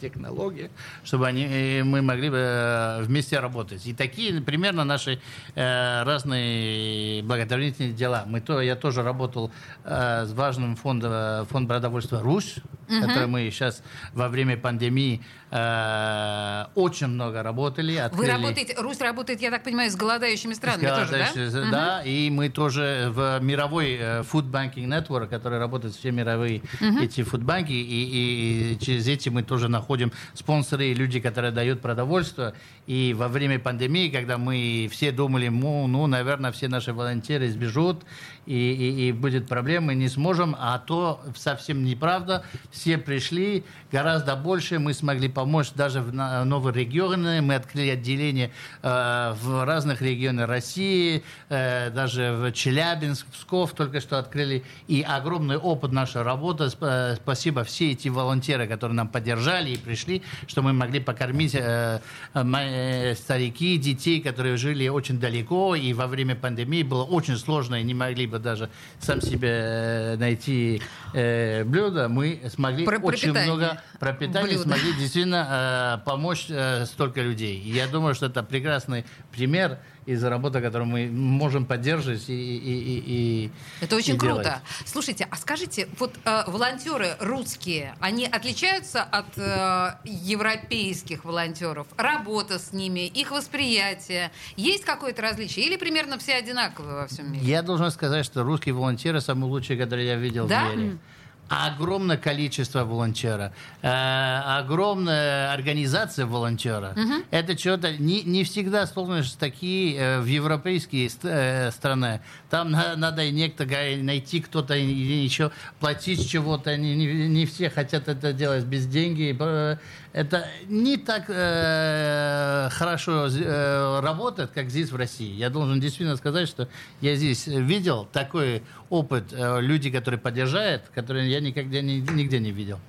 технологии, 0.00 0.70
чтобы 1.04 1.26
они, 1.26 1.82
мы 1.82 2.02
могли 2.02 2.30
бы 2.30 2.98
вместе 3.02 3.38
работать. 3.38 3.86
И 3.86 3.94
такие 3.94 4.40
примерно 4.40 4.84
наши 4.84 5.20
э, 5.54 6.02
разные 6.04 7.22
благотворительные 7.22 7.92
дела. 7.92 8.24
Мы 8.26 8.40
то, 8.40 8.60
я 8.60 8.76
тоже 8.76 9.02
работал 9.02 9.50
э, 9.84 10.24
с 10.26 10.32
важным 10.32 10.76
фондом 10.76 11.46
фонд 11.46 11.68
продовольствия 11.68 12.20
«Русь», 12.20 12.56
угу. 12.88 13.00
который 13.00 13.26
мы 13.26 13.50
сейчас 13.50 13.82
во 14.12 14.28
время 14.28 14.56
пандемии 14.56 15.22
э, 15.50 16.64
очень 16.74 17.08
много 17.08 17.42
работали. 17.42 17.96
Открыли... 17.96 18.26
Вы 18.26 18.32
работаете, 18.32 18.74
Русь 18.78 19.00
работает, 19.00 19.40
я 19.40 19.50
так 19.50 19.64
понимаю, 19.64 19.90
с 19.90 19.96
голодающими 19.96 20.54
странами 20.54 20.80
с 20.80 20.82
голодающими, 20.82 21.44
тоже, 21.44 21.50
да? 21.50 21.70
Да, 21.70 21.98
угу. 22.00 22.08
и 22.08 22.30
мы 22.30 22.48
тоже 22.48 23.05
в 23.10 23.38
мировой 23.40 23.96
э, 23.98 24.22
Food 24.22 24.50
Banking 24.50 24.86
Network, 24.86 25.28
который 25.28 25.58
работает 25.58 25.94
все 25.94 26.10
мировые 26.10 26.62
угу. 26.80 27.00
эти 27.00 27.22
фудбанки, 27.22 27.72
и, 27.72 28.72
и, 28.72 28.78
через 28.78 29.06
эти 29.08 29.28
мы 29.28 29.42
тоже 29.42 29.68
находим 29.68 30.12
спонсоры, 30.34 30.92
люди, 30.92 31.20
которые 31.20 31.52
дают 31.52 31.80
продовольствие. 31.80 32.54
И 32.86 33.14
во 33.16 33.28
время 33.28 33.58
пандемии, 33.58 34.08
когда 34.08 34.38
мы 34.38 34.88
все 34.90 35.12
думали, 35.12 35.48
ну, 35.48 35.86
ну 35.86 36.06
наверное, 36.06 36.52
все 36.52 36.68
наши 36.68 36.92
волонтеры 36.92 37.50
сбежут, 37.50 38.04
и, 38.46 38.54
и, 38.54 39.08
и 39.08 39.12
будет 39.12 39.48
проблема, 39.48 39.86
мы 39.86 39.94
не 39.94 40.08
сможем, 40.08 40.56
а 40.58 40.78
то 40.78 41.20
совсем 41.36 41.84
неправда. 41.84 42.44
Все 42.70 42.96
пришли, 42.96 43.64
гораздо 43.90 44.36
больше, 44.36 44.78
мы 44.78 44.94
смогли 44.94 45.28
помочь 45.28 45.72
даже 45.72 46.00
в 46.00 46.12
новые 46.12 46.74
регионы, 46.74 47.42
мы 47.42 47.54
открыли 47.54 47.90
отделение 47.90 48.50
э, 48.82 49.34
в 49.42 49.64
разных 49.64 50.00
регионах 50.02 50.48
России, 50.48 51.22
э, 51.48 51.90
даже 51.90 52.32
в 52.32 52.52
Челябинск, 52.96 53.26
Псков 53.26 53.72
только 53.72 54.00
что 54.00 54.18
открыли, 54.18 54.64
и 54.88 55.02
огромный 55.02 55.56
опыт 55.56 55.92
нашей 55.92 56.22
работы. 56.22 56.68
Спасибо 56.70 57.64
все 57.64 57.92
эти 57.92 58.08
волонтеры, 58.08 58.66
которые 58.66 58.96
нам 58.96 59.08
поддержали 59.08 59.70
и 59.70 59.76
пришли, 59.76 60.22
что 60.46 60.62
мы 60.62 60.72
могли 60.72 61.00
покормить 61.00 61.54
э, 61.54 62.00
э, 62.34 63.14
старики, 63.14 63.76
детей, 63.76 64.20
которые 64.20 64.56
жили 64.56 64.88
очень 64.88 65.18
далеко, 65.20 65.74
и 65.74 65.92
во 65.92 66.06
время 66.06 66.34
пандемии 66.34 66.82
было 66.82 67.04
очень 67.04 67.36
сложно, 67.36 67.76
и 67.80 67.82
не 67.82 67.94
могли 67.94 68.26
бы 68.26 68.38
даже 68.38 68.70
сам 68.98 69.20
себе 69.20 69.50
э, 69.52 70.16
найти 70.16 70.82
э, 71.12 71.64
блюдо, 71.64 72.08
мы 72.08 72.40
смогли 72.54 72.84
Про 72.84 72.98
очень 72.98 73.32
пропитание. 73.32 73.54
много 73.54 73.82
пропитания, 73.98 74.58
смогли 74.58 74.92
действительно 74.94 75.98
э, 76.00 76.04
помочь 76.04 76.46
э, 76.48 76.86
столько 76.86 77.20
людей. 77.20 77.60
И 77.60 77.70
я 77.70 77.86
думаю, 77.86 78.14
что 78.14 78.26
это 78.26 78.42
прекрасный 78.42 79.04
пример 79.32 79.78
из-за 80.06 80.30
работы, 80.30 80.60
которую 80.60 80.88
мы 80.88 81.08
можем 81.08 81.66
поддерживать 81.66 82.28
и, 82.28 82.32
и, 82.32 83.02
и, 83.06 83.50
Это 83.80 83.96
очень 83.96 84.14
и 84.14 84.18
круто. 84.18 84.42
Делать. 84.42 84.60
Слушайте, 84.84 85.26
а 85.30 85.36
скажите, 85.36 85.88
вот 85.98 86.14
э, 86.24 86.44
волонтеры 86.46 87.16
русские, 87.20 87.94
они 88.00 88.24
отличаются 88.26 89.02
от 89.02 89.36
э, 89.36 89.96
европейских 90.04 91.24
волонтеров? 91.24 91.86
Работа 91.96 92.58
с 92.58 92.72
ними, 92.72 93.06
их 93.06 93.32
восприятие, 93.32 94.30
есть 94.56 94.84
какое-то 94.84 95.22
различие 95.22 95.66
или 95.66 95.76
примерно 95.76 96.18
все 96.18 96.34
одинаковые 96.34 96.94
во 96.94 97.06
всем 97.08 97.32
мире? 97.32 97.44
Я 97.44 97.62
должен 97.62 97.90
сказать, 97.90 98.24
что 98.24 98.44
русские 98.44 98.74
волонтеры 98.74 99.20
самые 99.20 99.50
лучшие, 99.50 99.78
которые 99.78 100.06
я 100.06 100.16
видел 100.16 100.46
да? 100.46 100.68
в 100.68 100.76
мире 100.76 100.98
огромное 101.48 102.16
количество 102.16 102.84
волонтера, 102.84 103.52
э, 103.82 103.88
огромная 103.88 105.52
организация 105.52 106.26
волонтера. 106.26 106.92
Угу. 106.96 107.24
Это 107.30 107.58
что-то 107.58 107.96
не, 107.96 108.22
не 108.22 108.44
всегда 108.44 108.86
сложно 108.86 109.22
такие 109.38 109.96
э, 109.96 110.20
в 110.20 110.26
европейские 110.26 111.10
э, 111.22 111.70
страны. 111.70 112.20
Там 112.50 112.70
на, 112.70 112.96
надо 112.96 113.30
некто 113.30 113.64
найти 113.64 114.40
кто-то 114.40 114.74
или 114.74 115.24
еще 115.24 115.50
платить 115.80 116.28
чего-то. 116.28 116.76
Не, 116.76 116.96
не, 116.96 117.28
не 117.28 117.46
все 117.46 117.70
хотят 117.70 118.08
это 118.08 118.32
делать 118.32 118.64
без 118.64 118.86
денег. 118.86 119.36
Э, 119.40 119.78
это 120.16 120.48
не 120.66 120.96
так 120.96 121.24
э, 121.28 122.70
хорошо 122.72 123.28
э, 123.28 124.00
работает, 124.00 124.50
как 124.50 124.70
здесь 124.70 124.90
в 124.90 124.96
России. 124.96 125.30
Я 125.30 125.50
должен 125.50 125.78
действительно 125.78 126.16
сказать, 126.16 126.48
что 126.48 126.70
я 127.02 127.16
здесь 127.16 127.46
видел 127.46 128.08
такой 128.10 128.62
опыт, 128.88 129.24
э, 129.32 129.60
люди, 129.60 129.90
которые 129.90 130.18
поддержают, 130.18 130.84
которые 130.94 131.35
я 131.36 131.40
никогда 131.40 131.80
нигде 131.82 132.38
не 132.38 132.50
видел. 132.50 132.80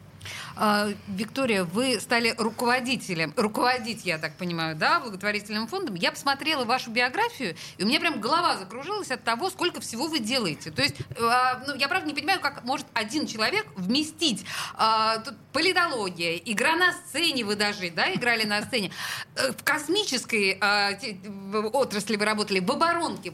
А, 0.56 0.90
Виктория, 1.08 1.64
вы 1.64 2.00
стали 2.00 2.34
руководителем, 2.38 3.34
руководить, 3.38 4.06
я 4.06 4.18
так 4.18 4.36
понимаю, 4.36 4.76
да, 4.76 5.00
благотворительным 5.00 5.68
фондом. 5.68 5.96
Я 5.96 6.12
посмотрела 6.12 6.66
вашу 6.66 6.90
биографию, 6.90 7.56
и 7.78 7.84
у 7.84 7.88
меня 7.88 8.00
прям 8.00 8.20
голова 8.20 8.58
закружилась 8.58 9.12
от 9.12 9.24
того, 9.24 9.50
сколько 9.50 9.80
всего 9.82 10.08
вы 10.08 10.20
делаете. 10.20 10.72
То 10.72 10.82
есть, 10.82 10.96
а, 11.20 11.64
ну, 11.68 11.76
я 11.76 11.88
правда 11.88 12.08
не 12.08 12.14
понимаю, 12.14 12.40
как 12.40 12.64
может 12.64 12.88
один 12.94 13.28
человек 13.28 13.68
вместить 13.76 14.46
а, 14.76 15.20
тут 15.20 15.36
политология, 15.54 16.38
игра 16.38 16.76
на 16.76 16.92
сцене, 16.94 17.46
вы 17.46 17.56
даже, 17.56 17.92
да, 17.92 18.14
играли 18.14 18.44
на 18.44 18.62
сцене, 18.64 18.92
э, 19.36 19.52
в 19.52 19.64
космической 19.64 20.60
отрасли 21.72 22.16
вы 22.16 22.26
работали, 22.26 22.60
в 22.60 22.72
оборонке. 22.72 23.34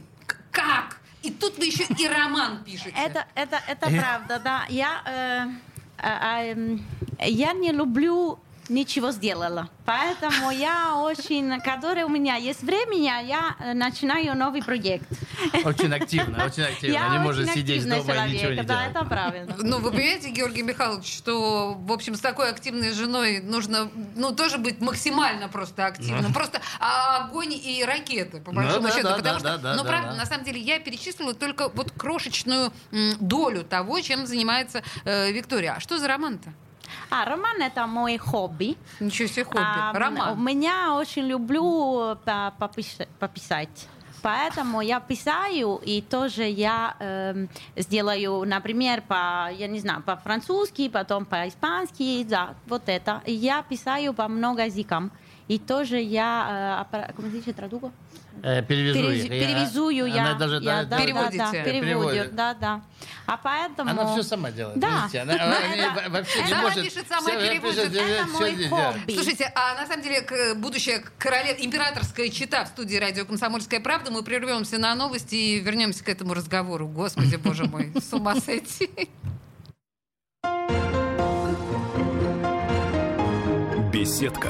Как? 0.51 0.97
И 1.23 1.31
тут 1.31 1.57
вы 1.57 1.67
еще 1.67 1.85
и 1.85 2.07
роман 2.07 2.63
пишете. 2.65 2.93
Это, 2.95 3.25
это, 3.33 3.61
это 3.67 3.89
правда, 3.89 4.41
да. 4.43 4.65
Я, 4.69 5.01
э, 5.05 6.05
э, 6.05 6.77
э, 7.19 7.29
я 7.29 7.53
не 7.53 7.71
люблю 7.71 8.39
ничего 8.69 9.11
сделала. 9.11 9.69
Поэтому 9.85 10.51
я 10.51 10.97
очень, 10.97 11.61
когда 11.61 12.05
у 12.05 12.09
меня 12.09 12.35
есть 12.35 12.61
время, 12.63 13.23
я 13.23 13.55
начинаю 13.73 14.35
новый 14.35 14.61
проект. 14.61 15.07
Очень 15.63 15.93
активно, 15.93 16.45
очень 16.45 16.63
активно. 16.63 16.93
Я 16.93 17.09
не 17.09 17.19
может 17.19 17.49
сидеть 17.51 17.87
дома 17.87 18.03
человек, 18.03 18.27
и 18.27 18.33
ничего 18.33 18.51
не 18.51 18.63
да, 18.63 18.87
это 18.87 19.05
правильно. 19.05 19.55
Ну, 19.63 19.79
вы 19.79 19.91
понимаете, 19.91 20.29
Георгий 20.29 20.61
Михайлович, 20.61 21.11
что, 21.11 21.73
в 21.73 21.91
общем, 21.91 22.15
с 22.15 22.19
такой 22.19 22.49
активной 22.49 22.91
женой 22.91 23.39
нужно, 23.41 23.89
ну, 24.15 24.33
тоже 24.35 24.57
быть 24.57 24.81
максимально 24.81 25.47
просто 25.47 25.85
активным. 25.85 26.25
Ну. 26.27 26.33
Просто 26.33 26.61
огонь 26.79 27.53
и 27.53 27.83
ракеты, 27.85 28.39
по 28.41 28.51
большому 28.51 28.87
ну, 28.87 28.89
счету. 28.89 29.03
Да, 29.03 29.15
потому 29.15 29.39
да, 29.39 29.53
что, 29.53 29.57
да, 29.63 29.75
ну, 29.75 29.83
правда, 29.83 30.11
да. 30.11 30.17
на 30.17 30.25
самом 30.25 30.43
деле, 30.43 30.59
я 30.59 30.79
перечислила 30.79 31.33
только 31.33 31.69
вот 31.69 31.91
крошечную 31.91 32.71
долю 33.19 33.63
того, 33.63 33.99
чем 34.01 34.25
занимается 34.25 34.83
э, 35.05 35.31
Виктория. 35.31 35.75
А 35.77 35.79
что 35.79 35.97
за 35.97 36.07
роман-то? 36.07 36.53
А, 37.09 37.25
роман 37.25 37.61
это 37.61 37.87
мой 37.87 38.17
хобби. 38.17 38.77
Ничего 38.99 39.27
себе 39.27 39.45
хобби. 39.45 39.59
А, 39.61 39.93
роман. 39.93 40.33
У 40.33 40.41
меня 40.41 40.95
очень 40.95 41.23
люблю 41.23 42.17
пописать. 43.19 43.87
Поэтому 44.23 44.79
я 44.79 45.01
писаю, 45.01 45.81
и 45.83 46.01
тоже 46.01 46.43
я 46.45 46.95
э, 46.99 47.47
сделаю, 47.75 48.45
например, 48.45 49.01
по, 49.01 49.51
я 49.51 49.67
не 49.67 49.79
знаю, 49.79 50.01
по-французски, 50.01 50.87
потом 50.87 51.25
по-испански, 51.25 52.23
да, 52.23 52.55
вот 52.65 52.83
это. 52.85 53.21
Я 53.25 53.61
писаю 53.63 54.13
по 54.13 54.29
много 54.29 54.63
языкам. 54.63 55.11
И 55.47 55.59
тоже 55.59 55.99
я, 55.99 56.85
э, 56.91 57.07
как 57.07 57.19
se 57.19 57.53
традуго? 57.53 57.91
Перевезую. 58.41 59.13
Перез, 59.13 59.27
перевезую 59.27 60.05
я. 60.07 60.21
Она 60.21 60.33
даже 60.33 60.55
я, 60.63 60.83
да, 60.83 60.97
переводите. 60.97 61.37
Да, 61.37 61.51
да, 61.51 61.63
переводит, 61.63 62.35
да, 62.35 62.53
да. 62.53 62.81
А 63.25 63.37
поэтому... 63.37 63.91
Она 63.91 64.11
все 64.13 64.23
сама 64.23 64.51
делает. 64.51 64.79
Да. 64.79 65.03
Видите, 65.03 65.19
она, 65.19 65.33
она 65.33 66.09
вообще 66.09 66.43
не 66.43 66.53
может... 66.55 66.83
пишет, 66.83 67.05
сама 67.07 67.29
переводит. 67.29 67.93
Это 67.93 68.27
мой 68.27 68.67
хобби. 68.67 69.13
Слушайте, 69.13 69.51
а 69.55 69.75
на 69.75 69.87
самом 69.87 70.03
деле 70.03 70.55
будущая 70.55 71.03
королева, 71.17 71.57
императорская 71.57 72.29
чита 72.29 72.65
в 72.65 72.69
студии 72.69 72.97
радио 72.97 73.25
«Комсомольская 73.25 73.79
правда». 73.79 74.11
Мы 74.11 74.23
прервемся 74.23 74.77
на 74.77 74.95
новости 74.95 75.35
и 75.35 75.59
вернемся 75.59 76.03
к 76.03 76.09
этому 76.09 76.33
разговору. 76.33 76.87
Господи, 76.87 77.35
боже 77.35 77.65
мой, 77.65 77.93
с 77.95 78.11
ума 78.13 78.35
сойти. 78.41 78.89
Беседка 83.93 84.49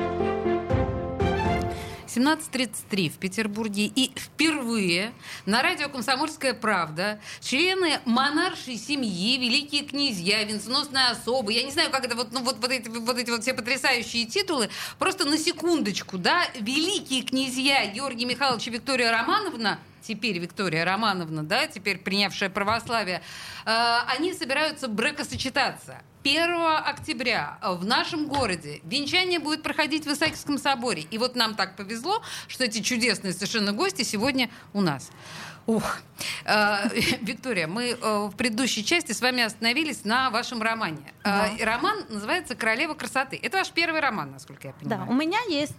17.33 2.15 3.09
в 3.09 3.17
Петербурге. 3.17 3.85
И 3.85 4.11
впервые 4.15 5.13
на 5.45 5.61
радио 5.61 5.89
«Комсомольская 5.89 6.53
правда» 6.53 7.19
члены 7.39 7.99
монаршей 8.05 8.77
семьи, 8.77 9.37
великие 9.37 9.83
князья, 9.83 10.43
венценосные 10.43 11.09
особы, 11.09 11.53
я 11.53 11.63
не 11.63 11.71
знаю, 11.71 11.89
как 11.91 12.05
это, 12.05 12.15
вот, 12.15 12.31
ну, 12.31 12.41
вот, 12.41 12.57
вот, 12.59 12.71
эти, 12.71 12.89
вот 12.89 13.17
эти 13.17 13.29
вот 13.29 13.43
все 13.43 13.53
потрясающие 13.53 14.25
титулы, 14.25 14.69
просто 14.99 15.25
на 15.25 15.37
секундочку, 15.37 16.17
да, 16.17 16.45
великие 16.59 17.23
князья 17.23 17.85
Георгий 17.87 18.25
Михайлович 18.25 18.67
и 18.67 18.71
Виктория 18.71 19.11
Романовна 19.11 19.79
теперь 20.01 20.37
Виктория 20.39 20.85
Романовна, 20.85 21.43
да, 21.43 21.67
теперь 21.67 21.97
принявшая 21.99 22.49
православие, 22.49 23.21
э, 23.65 23.97
они 24.15 24.33
собираются 24.33 24.87
бракосочетаться. 24.87 26.01
1 26.23 26.77
октября 26.85 27.57
в 27.63 27.83
нашем 27.83 28.27
городе 28.27 28.79
венчание 28.83 29.39
будет 29.39 29.63
проходить 29.63 30.05
в 30.05 30.11
Исаакиевском 30.13 30.57
соборе. 30.59 31.03
И 31.09 31.17
вот 31.17 31.35
нам 31.35 31.55
так 31.55 31.75
повезло, 31.75 32.21
что 32.47 32.63
эти 32.63 32.81
чудесные 32.81 33.33
совершенно 33.33 33.71
гости 33.73 34.03
сегодня 34.03 34.49
у 34.73 34.81
нас. 34.81 35.09
Ух. 35.67 35.99
Э, 36.43 36.89
Виктория, 37.21 37.67
мы 37.67 37.89
э, 37.91 37.95
в 38.27 38.35
предыдущей 38.35 38.83
части 38.83 39.11
с 39.11 39.21
вами 39.21 39.43
остановились 39.43 40.05
на 40.05 40.31
вашем 40.31 40.59
романе. 40.61 41.13
Да. 41.23 41.49
Роман 41.61 42.03
называется 42.09 42.55
«Королева 42.55 42.95
красоты». 42.95 43.39
Это 43.41 43.57
ваш 43.57 43.69
первый 43.69 44.01
роман, 44.01 44.31
насколько 44.31 44.69
я 44.69 44.73
Да, 44.81 44.95
понимаю. 44.97 45.11
у 45.11 45.13
меня 45.13 45.39
есть 45.49 45.77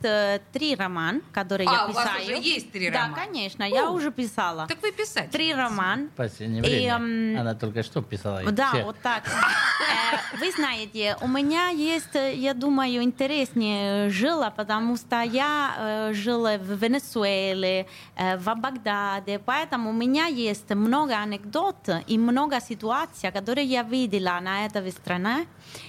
три 0.53 0.77
романа, 0.77 1.21
которые 1.33 1.69
А, 1.69 1.73
я 1.73 1.87
у 1.89 1.93
вас 1.93 2.07
писаю. 2.07 2.23
уже 2.39 2.49
есть 2.49 2.71
три 2.71 2.91
да, 2.91 3.03
романа? 3.03 3.17
конечно, 3.25 3.65
я 3.65 3.89
О. 3.89 3.91
уже 3.91 4.12
писала. 4.13 4.67
Так 4.69 4.81
вы 4.83 4.93
писать. 4.93 5.31
Три 5.31 5.53
романа. 5.55 6.07
В 6.13 6.17
последнее 6.17 6.63
И, 6.63 6.67
время. 6.67 6.95
м, 6.97 7.41
Она 7.41 7.55
только 7.55 7.83
что 7.83 8.03
писала. 8.03 8.43
Да, 8.53 8.69
все. 8.73 8.85
вот 8.85 8.97
так. 9.03 9.23
Э, 9.27 10.39
Вы 10.41 10.51
знаете, 10.53 11.17
у 11.21 11.29
меня 11.29 11.69
есть, 11.69 12.15
э, 12.17 12.35
я 12.35 12.55
думаю, 12.55 13.03
интереснее 13.03 14.11
жила, 14.11 14.51
потому 14.51 14.97
что 14.97 15.23
я 15.23 15.75
э, 15.79 16.13
жила 16.15 16.57
в 16.59 16.73
Венесуэле, 16.83 17.87
в 18.37 18.55
Багдаде, 18.55 19.39
поэтому 19.39 19.91
у 19.91 19.93
меня 19.93 20.27
есть 20.27 20.71
много 20.75 21.15
анекдот 21.15 21.77
и 22.07 22.19
много 22.19 22.61
ситуаций, 22.61 23.31
которые 23.33 23.67
я 23.67 23.83
видела 23.83 24.39
на 24.41 24.67
этой 24.67 24.91
стране, 24.93 25.47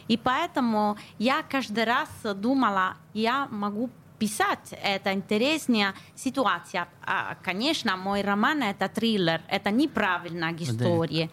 и 0.07 0.17
поэтому 0.17 0.97
я 1.19 1.43
каждый 1.43 1.83
раз 1.83 2.09
думала, 2.35 2.95
я 3.13 3.47
могу 3.51 3.89
писать, 4.23 4.73
это 4.83 5.11
интересная 5.11 5.93
ситуация. 6.15 6.87
А, 7.05 7.35
конечно, 7.43 7.97
мой 7.97 8.21
роман 8.21 8.63
это 8.63 8.87
триллер, 8.87 9.41
это 9.49 9.69
неправильная 9.69 10.55
история. 10.59 11.29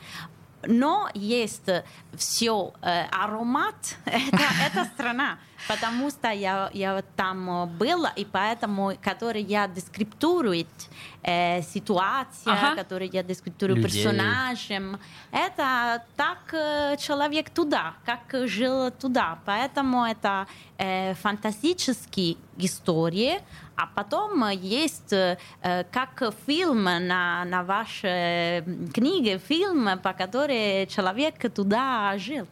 Но 0.67 1.09
есть 1.15 1.71
все 2.15 2.73
аромат, 3.13 3.97
это, 4.05 4.45
это 4.67 4.85
страна, 4.87 5.39
потому 5.69 6.11
что 6.11 6.29
я, 6.31 6.71
я 6.73 7.03
там 7.17 7.51
э, 7.51 7.67
была, 7.67 8.11
и 8.11 8.25
поэтому, 8.25 8.93
который 9.03 9.43
я 9.43 9.69
дескриптурую 9.69 10.67
э, 11.23 11.63
ситуация, 11.63 12.53
Ага. 12.53 12.77
который 12.77 13.09
я 13.13 13.23
дескриптурую 13.23 13.77
Людей. 13.77 14.05
персонажем, 14.05 14.99
это 15.31 16.03
так 16.17 16.39
э, 16.53 16.97
человек 16.99 17.51
туда, 17.51 17.95
как 18.05 18.49
жил 18.49 18.91
туда, 18.91 19.39
поэтому 19.45 20.05
это 20.05 20.47
э, 20.79 21.15
фантастические 21.15 22.37
истории, 22.57 23.41
а 23.77 23.87
потом 23.87 24.49
есть 24.51 25.13
э, 25.13 25.37
как 25.91 26.23
фильм 26.47 26.85
на, 26.85 27.45
на 27.45 27.63
вашей 27.63 28.63
книге, 28.93 29.39
фильм, 29.39 29.99
по 30.03 30.13
которой 30.13 30.87
человек 30.87 31.35
туда 31.55 32.17
жил. 32.19 32.47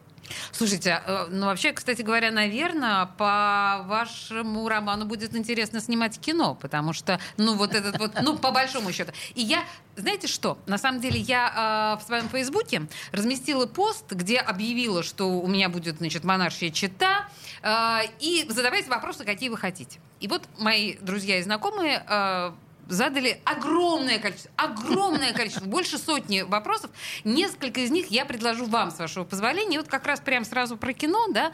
Слушайте, 0.52 1.02
э, 1.06 1.26
ну 1.30 1.46
вообще, 1.46 1.72
кстати 1.72 2.02
говоря, 2.02 2.30
наверное, 2.30 3.06
по 3.06 3.82
вашему 3.86 4.68
роману 4.68 5.04
будет 5.04 5.34
интересно 5.34 5.80
снимать 5.80 6.18
кино, 6.18 6.54
потому 6.54 6.92
что, 6.92 7.20
ну 7.36 7.54
вот 7.54 7.74
этот 7.74 7.98
вот, 7.98 8.12
ну 8.22 8.36
по 8.38 8.50
большому 8.50 8.92
счету. 8.92 9.12
И 9.34 9.42
я, 9.42 9.64
знаете 9.96 10.26
что, 10.28 10.58
на 10.66 10.78
самом 10.78 11.00
деле 11.00 11.20
я 11.20 11.96
э, 11.98 12.02
в 12.02 12.06
своем 12.06 12.28
фейсбуке 12.28 12.82
разместила 13.12 13.66
пост, 13.66 14.10
где 14.12 14.38
объявила, 14.38 15.02
что 15.02 15.26
у 15.40 15.46
меня 15.46 15.68
будет, 15.68 15.98
значит, 15.98 16.24
монаршия 16.24 16.70
чита, 16.70 17.28
э, 17.62 18.00
и 18.20 18.46
задавайте 18.48 18.90
вопросы, 18.90 19.24
какие 19.24 19.48
вы 19.48 19.56
хотите. 19.56 20.00
И 20.20 20.28
вот 20.28 20.42
мои 20.58 20.94
друзья 21.00 21.38
и 21.38 21.42
знакомые 21.42 22.04
э, 22.08 22.52
задали 22.88 23.40
огромное 23.44 24.18
количество, 24.18 24.50
огромное 24.56 25.32
количество, 25.32 25.66
больше 25.66 25.98
сотни 25.98 26.42
вопросов. 26.42 26.90
Несколько 27.24 27.80
из 27.80 27.90
них 27.90 28.08
я 28.08 28.24
предложу 28.24 28.66
вам, 28.66 28.90
с 28.90 28.98
вашего 28.98 29.24
позволения. 29.24 29.76
И 29.76 29.78
вот 29.78 29.88
как 29.88 30.06
раз 30.06 30.20
прям 30.20 30.44
сразу 30.44 30.76
про 30.76 30.92
кино, 30.92 31.26
да. 31.28 31.52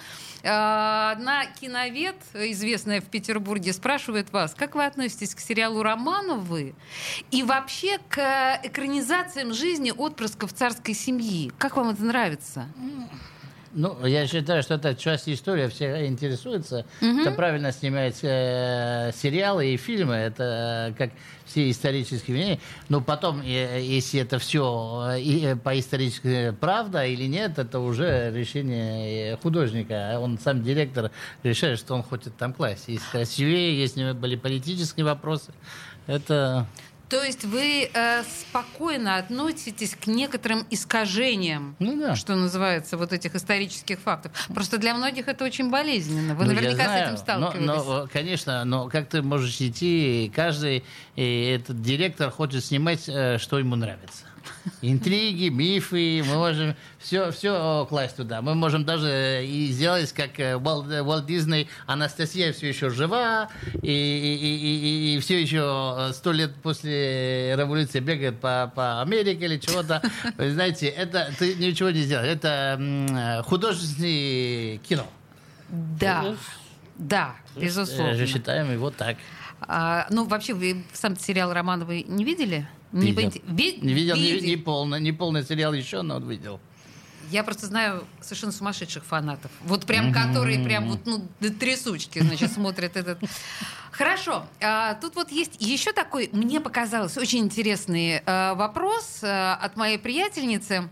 Одна 1.12 1.46
киновед, 1.46 2.16
известная 2.32 3.00
в 3.00 3.06
Петербурге, 3.06 3.72
спрашивает 3.72 4.32
вас, 4.32 4.54
как 4.54 4.74
вы 4.74 4.84
относитесь 4.84 5.34
к 5.34 5.40
сериалу 5.40 5.82
«Романовы» 5.82 6.74
и 7.30 7.42
вообще 7.42 7.98
к 8.08 8.60
экранизациям 8.62 9.52
жизни 9.52 9.90
отпрысков 9.90 10.52
царской 10.52 10.94
семьи? 10.94 11.52
Как 11.58 11.76
вам 11.76 11.90
это 11.90 12.04
нравится? 12.04 12.68
Ну, 13.76 14.06
я 14.06 14.26
считаю, 14.28 14.62
что 14.62 14.74
это 14.74 14.94
часть 14.94 15.28
истории, 15.28 15.66
все 15.66 16.06
интересуются. 16.06 16.86
Это 17.00 17.32
правильно 17.32 17.72
снимать 17.72 18.20
э, 18.22 19.10
сериалы 19.20 19.74
и 19.74 19.76
фильмы, 19.76 20.14
это 20.14 20.92
э, 20.92 20.94
как 20.96 21.10
все 21.44 21.68
исторические 21.68 22.36
вещи. 22.36 22.60
Но 22.88 23.00
потом, 23.00 23.40
э, 23.42 23.80
если 23.82 24.20
это 24.20 24.38
все 24.38 25.56
по 25.64 25.78
исторической 25.78 26.52
правда 26.52 27.04
или 27.04 27.24
нет, 27.24 27.58
это 27.58 27.80
уже 27.80 28.30
решение 28.32 29.32
э, 29.32 29.36
художника. 29.38 30.18
Он 30.20 30.38
сам 30.38 30.62
директор 30.62 31.10
решает, 31.42 31.80
что 31.80 31.94
он 31.94 32.04
хочет 32.04 32.36
там 32.36 32.52
класть. 32.52 32.86
Есть 32.86 33.10
красивее, 33.10 33.76
если 33.76 34.12
были 34.12 34.36
политические 34.36 35.04
вопросы. 35.04 35.52
Это 36.06 36.66
То 37.14 37.22
есть 37.22 37.44
вы 37.44 37.88
э, 37.94 38.22
спокойно 38.24 39.18
относитесь 39.18 39.94
к 39.94 40.08
некоторым 40.08 40.66
искажениям, 40.70 41.76
Ну 41.78 41.96
да. 41.96 42.16
что 42.16 42.34
называется, 42.34 42.96
вот 42.96 43.12
этих 43.12 43.36
исторических 43.36 44.00
фактов. 44.00 44.32
Просто 44.52 44.78
для 44.78 44.94
многих 44.96 45.28
это 45.28 45.44
очень 45.44 45.70
болезненно. 45.70 46.34
Вы 46.34 46.44
Ну, 46.46 46.50
наверняка 46.54 46.84
знаю, 46.86 47.06
с 47.06 47.08
этим 47.10 47.18
сталкивались. 47.18 47.66
Но, 47.66 47.84
но, 48.00 48.08
конечно, 48.12 48.64
но 48.64 48.88
как 48.88 49.08
ты 49.08 49.22
можешь 49.22 49.60
идти, 49.60 50.32
каждый 50.34 50.82
э, 51.14 51.54
этот 51.54 51.80
директор 51.80 52.32
хочет 52.32 52.64
снимать, 52.64 53.08
э, 53.08 53.38
что 53.38 53.60
ему 53.60 53.76
нравится. 53.76 54.24
Интриги, 54.82 55.48
мифы, 55.48 56.22
мы 56.26 56.34
можем 56.34 56.76
все, 56.98 57.30
все 57.30 57.86
класть 57.88 58.16
туда. 58.16 58.42
Мы 58.42 58.54
можем 58.54 58.84
даже 58.84 59.44
и 59.46 59.68
сделать, 59.68 60.12
как 60.12 60.38
э, 60.40 60.56
Уолт, 60.56 60.86
Уолт 60.90 61.26
Дисней, 61.26 61.68
Анастасия 61.86 62.52
все 62.52 62.68
еще 62.68 62.90
жива, 62.90 63.48
и, 63.82 63.88
и, 63.88 65.12
и, 65.12 65.16
и, 65.16 65.20
все 65.20 65.40
еще 65.40 66.10
сто 66.12 66.32
лет 66.32 66.54
после 66.62 67.56
революции 67.56 68.00
бегает 68.00 68.40
по, 68.40 68.72
по 68.74 69.00
Америке 69.02 69.44
или 69.44 69.58
чего-то. 69.58 70.02
Вы 70.36 70.52
знаете, 70.52 70.86
это 70.86 71.30
ты 71.38 71.54
ничего 71.54 71.90
не 71.90 72.02
сделаешь. 72.02 72.28
Это 72.28 73.42
художественное 73.46 74.78
кино. 74.78 75.06
Да, 75.68 76.36
да, 76.96 77.34
безусловно. 77.56 78.12
Э, 78.12 78.14
же 78.14 78.26
считаем 78.26 78.70
его 78.72 78.90
так. 78.90 79.16
А, 79.60 80.06
ну, 80.10 80.24
вообще, 80.24 80.54
вы 80.54 80.84
сам 80.92 81.16
сериал 81.18 81.52
Романовой 81.52 82.04
не 82.08 82.24
видели? 82.24 82.68
Не, 82.92 83.10
Видел. 83.12 83.32
Ви- 83.44 83.78
Не 83.82 83.92
видел, 83.92 84.16
не, 84.16 84.32
видели? 84.32 84.46
не 84.50 84.56
полный, 84.56 85.00
не 85.00 85.12
полный 85.12 85.42
сериал 85.44 85.72
еще, 85.72 86.02
но 86.02 86.14
вот 86.20 86.28
видел. 86.28 86.60
Я 87.30 87.42
просто 87.42 87.66
знаю 87.66 88.04
совершенно 88.20 88.52
сумасшедших 88.52 89.04
фанатов. 89.04 89.50
Вот 89.62 89.86
прям, 89.86 90.12
которые 90.12 90.62
прям 90.62 90.90
вот, 90.90 91.06
ну, 91.06 91.26
до 91.40 91.50
трясучки, 91.50 92.20
значит, 92.20 92.52
смотрят 92.52 92.96
этот... 92.96 93.18
Хорошо. 93.90 94.46
А, 94.60 94.94
тут 94.94 95.14
вот 95.16 95.30
есть 95.30 95.56
еще 95.60 95.92
такой, 95.92 96.28
мне 96.32 96.60
показалось, 96.60 97.16
очень 97.16 97.38
интересный 97.40 98.22
э, 98.24 98.54
вопрос 98.54 99.20
э, 99.22 99.52
от 99.52 99.76
моей 99.76 99.98
приятельницы. 99.98 100.88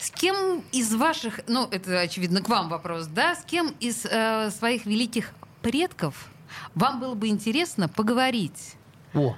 С 0.00 0.10
кем 0.10 0.64
из 0.72 0.94
ваших, 0.94 1.40
ну, 1.46 1.68
это, 1.70 2.00
очевидно, 2.00 2.40
к 2.42 2.48
вам 2.48 2.68
вопрос, 2.70 3.06
да, 3.06 3.34
с 3.34 3.44
кем 3.44 3.74
из 3.80 4.06
э, 4.06 4.50
своих 4.50 4.86
великих 4.86 5.32
предков 5.60 6.28
вам 6.74 7.00
было 7.00 7.14
бы 7.14 7.28
интересно 7.28 7.86
поговорить? 7.88 8.76
О, 9.12 9.36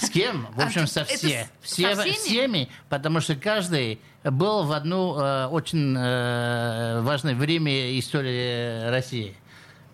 с 0.00 0.08
кем? 0.08 0.48
В 0.54 0.60
общем, 0.60 0.82
А, 0.82 0.86
со 0.86 1.00
это 1.00 1.14
все. 1.14 1.48
все 1.60 1.94
со 1.94 2.02
всеми? 2.02 2.14
всеми, 2.16 2.68
потому 2.88 3.20
что 3.20 3.34
каждый 3.36 4.00
был 4.24 4.64
в 4.64 4.72
одно 4.72 5.18
э, 5.20 5.46
очень 5.48 5.94
э, 5.96 7.00
важное 7.02 7.34
время 7.34 7.98
истории 7.98 8.88
России. 8.88 9.36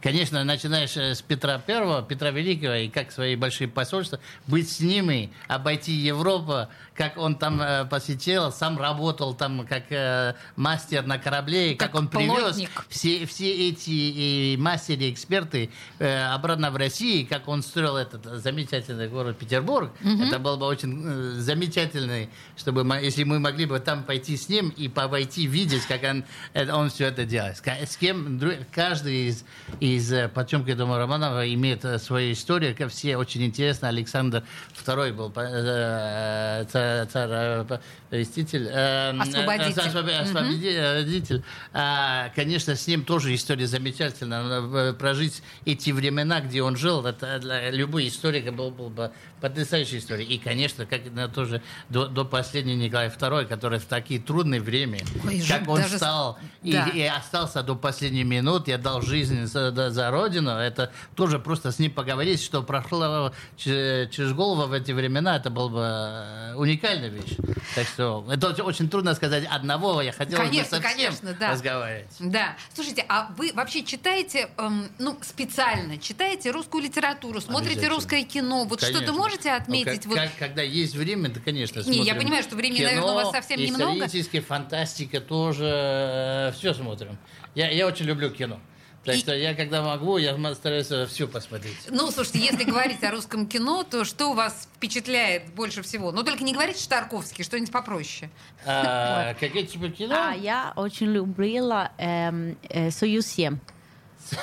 Конечно, 0.00 0.44
начинаешь 0.44 0.96
э, 0.96 1.14
с 1.14 1.22
Петра 1.22 1.58
Первого, 1.58 2.02
Петра 2.02 2.30
Великого, 2.30 2.74
и 2.74 2.88
как 2.88 3.11
свои 3.11 3.34
большие 3.34 3.66
посольства, 3.66 4.20
быть 4.46 4.70
с 4.70 4.78
ними, 4.80 5.32
обойти 5.48 5.92
Европу, 5.92 6.68
как 6.98 7.16
он 7.16 7.37
там 7.37 7.61
э, 7.62 7.84
посетил, 7.87 8.50
сам 8.50 8.76
работал 8.76 9.32
там 9.32 9.64
как 9.66 9.84
э, 9.90 10.34
мастер 10.56 11.06
на 11.06 11.16
корабле, 11.18 11.72
и 11.72 11.74
как, 11.76 11.92
Как 11.92 12.00
он 12.00 12.08
привез 12.08 12.40
плотник. 12.56 12.70
все, 12.88 13.24
все 13.24 13.68
эти 13.70 14.54
э, 14.54 14.58
мастери, 14.58 15.11
эксперты 15.12 15.70
э, 16.00 16.24
обратно 16.26 16.72
в 16.72 16.76
Россию, 16.76 17.26
как 17.28 17.46
он 17.46 17.62
строил 17.62 17.96
этот 17.96 18.24
замечательный 18.42 19.08
город 19.08 19.38
Петербург, 19.38 19.92
это 20.02 20.40
было 20.40 20.56
бы 20.56 20.66
очень 20.66 21.02
э, 21.06 21.32
замечательно, 21.40 22.26
чтобы 22.56 22.82
мы- 22.82 22.96
если 23.00 23.22
мы 23.22 23.38
могли 23.38 23.64
бы 23.66 23.78
там 23.78 24.02
пойти 24.02 24.37
с 24.37 24.48
ним 24.48 24.70
и 24.70 24.88
пойти 24.88 25.46
видеть, 25.46 25.87
как 25.87 26.02
он, 26.02 26.24
это- 26.52 26.74
он 26.76 26.90
все 26.90 27.06
это 27.06 27.24
делает. 27.24 27.58
С 27.58 27.96
кем 27.96 28.40
каждый 28.74 29.28
из, 29.28 29.44
из 29.78 30.12
э, 30.12 30.28
«Потемки 30.28 30.74
дома 30.74 30.98
Романова» 30.98 31.46
имеет 31.54 31.84
э, 31.84 32.00
свою 32.00 32.32
историю, 32.32 32.74
как 32.76 32.90
все 32.90 33.16
очень 33.16 33.44
интересно. 33.44 33.87
Александр 33.88 34.42
II 34.84 35.12
был 35.12 35.32
э, 35.37 36.64
царь, 37.12 37.66
царь 37.68 37.81
повеститель. 38.11 38.68
Освободитель. 38.68 40.20
Освободитель. 40.20 41.42
А, 41.72 42.31
конечно, 42.35 42.74
с 42.74 42.87
ним 42.87 43.05
тоже 43.05 43.35
история 43.35 43.66
замечательная. 43.66 44.92
Прожить 44.94 45.42
эти 45.64 45.90
времена, 45.90 46.40
где 46.40 46.62
он 46.62 46.77
жил, 46.77 47.05
это 47.05 47.38
для 47.38 47.70
любой 47.70 48.09
историка 48.09 48.53
был, 48.53 48.70
был 48.70 48.90
бы 48.90 49.11
потрясающая 49.40 49.98
история. 49.98 50.24
И, 50.24 50.38
конечно, 50.38 50.87
как 50.87 51.03
тоже 51.33 51.62
до, 51.88 52.07
до 52.07 52.24
последнего 52.24 52.77
Николая 52.77 53.11
II, 53.11 53.46
который 53.46 53.79
в 53.79 53.85
такие 53.85 54.20
трудные 54.20 54.61
время, 54.61 55.01
Ой, 55.24 55.42
как 55.46 55.68
он 55.68 55.81
даже... 55.81 55.96
стал 55.96 56.38
да. 56.62 56.88
и, 56.88 56.98
и 56.98 57.03
остался 57.05 57.62
до 57.62 57.74
последней 57.74 58.24
минуты, 58.24 58.72
отдал 58.72 59.03
жизнь 59.03 59.46
за, 59.46 59.90
за 59.90 60.11
родину, 60.11 60.51
это 60.51 60.90
тоже 61.14 61.38
просто 61.38 61.72
с 61.72 61.79
ним 61.79 61.92
поговорить, 61.92 62.42
что 62.42 62.62
прошло 62.62 63.33
через, 63.57 64.33
голову 64.33 64.68
в 64.68 64.72
эти 64.72 64.92
времена, 64.92 65.37
это 65.37 65.51
было 65.51 65.68
бы 65.68 65.81
э, 65.81 66.55
уникальная 66.79 67.09
вещь. 67.09 67.37
Так 67.75 67.87
что 67.87 68.27
это 68.31 68.62
очень 68.62 68.88
трудно 68.88 69.14
сказать 69.14 69.45
одного, 69.49 70.01
я 70.03 70.12
хотел 70.12 70.38
конечно, 70.38 70.79
бы 70.79 70.83
со 70.85 70.88
конечно, 70.93 71.37
да. 71.38 71.51
разговаривать. 71.51 72.14
Да. 72.19 72.57
Слушайте, 72.75 73.05
а 73.09 73.31
вы 73.37 73.53
вообще 73.55 73.85
читаете, 73.85 74.49
эм, 74.57 74.88
ну, 74.99 75.19
специально 75.23 75.99
читаете 75.99 76.51
русскую 76.51 76.83
литературу, 76.83 77.41
смотрите 77.41 77.88
русское 77.88 78.23
кино, 78.23 78.64
вот 78.64 78.83
что-то 78.83 79.12
можете 79.12 79.53
отметить? 79.53 80.07
Ну, 80.07 80.14
как, 80.14 80.25
вот... 80.25 80.38
когда 80.38 80.62
есть 80.62 80.95
время, 80.95 81.31
то, 81.31 81.41
конечно, 81.41 81.81
Не, 81.81 82.03
я 82.03 82.14
понимаю, 82.14 82.43
что 82.43 82.57
времени, 82.57 82.79
кино, 82.79 82.88
наверное, 82.88 83.12
у 83.12 83.14
вас 83.14 83.31
совсем 83.33 83.61
немного. 83.61 84.09
Фантастика 84.49 85.21
тоже, 85.21 85.64
э, 85.67 86.53
все 86.57 86.73
смотрим. 86.73 87.19
Я, 87.55 87.71
я 87.71 87.87
очень 87.87 88.07
люблю 88.07 88.31
кино. 88.31 88.61
Так 89.09 89.16
и... 89.16 89.21
что 89.21 89.35
я, 89.35 89.55
когда 89.55 89.81
могу, 89.81 90.18
я 90.18 90.37
стараюсь 90.55 90.88
все 91.09 91.27
посмотреть. 91.27 91.79
Ну, 91.88 92.11
слушайте, 92.11 92.40
если 92.40 92.64
говорить 92.64 93.03
о 93.03 93.11
русском 93.11 93.47
кино, 93.47 93.83
то 93.83 94.05
что 94.05 94.35
вас 94.35 94.68
впечатляет 94.77 95.55
больше 95.55 95.81
всего? 95.81 96.12
Ну, 96.12 96.23
только 96.23 96.44
не 96.44 96.53
говорите 96.53 96.83
Штарковский, 96.83 97.42
что-нибудь 97.42 97.73
попроще. 97.73 98.31
А, 98.66 99.33
какие 99.40 99.64
типы 99.64 99.88
кино? 99.88 100.14
А, 100.14 100.35
я 100.35 100.75
очень 100.77 101.07
любила 101.07 101.90
эм, 101.97 102.59
э, 102.68 102.90
«Союз-7». 102.90 103.57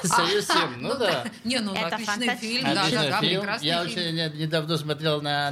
Союз-7, 0.04 0.78
ну 0.80 0.98
да. 0.98 1.26
Не, 1.44 1.60
ну 1.60 1.72
отличный 1.74 2.36
фильм, 2.36 2.66
отличный 2.66 3.10
да, 3.10 3.22
фильм. 3.22 3.46
Я 3.62 3.84
очень 3.84 4.16
недавно 4.16 4.78
смотрел 4.80 5.22
на 5.22 5.52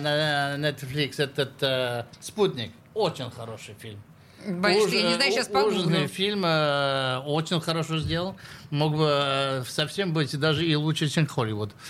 Netflix 0.58 1.22
этот 1.22 1.62
э, 1.62 2.06
«Спутник». 2.20 2.72
Очень 2.96 3.30
хороший 3.30 3.76
фильм. 3.76 4.02
Боюсь, 4.48 4.86
Уж, 4.86 4.94
я 4.94 5.04
не 5.04 5.16
знаю, 5.16 5.32
сейчас 5.32 5.48
погуглю. 5.48 5.78
Ужасный 5.78 6.08
фильм, 6.08 6.44
э, 6.46 7.20
очень 7.26 7.62
хорошо 7.62 8.00
сделал. 8.00 8.36
Мог 8.72 8.96
бы 8.96 9.08
э, 9.10 9.64
совсем 9.68 10.14
быть 10.14 10.38
даже 10.38 10.66
и 10.66 10.76
лучше, 10.76 11.08
чем 11.10 11.28
Холливуд. 11.28 11.72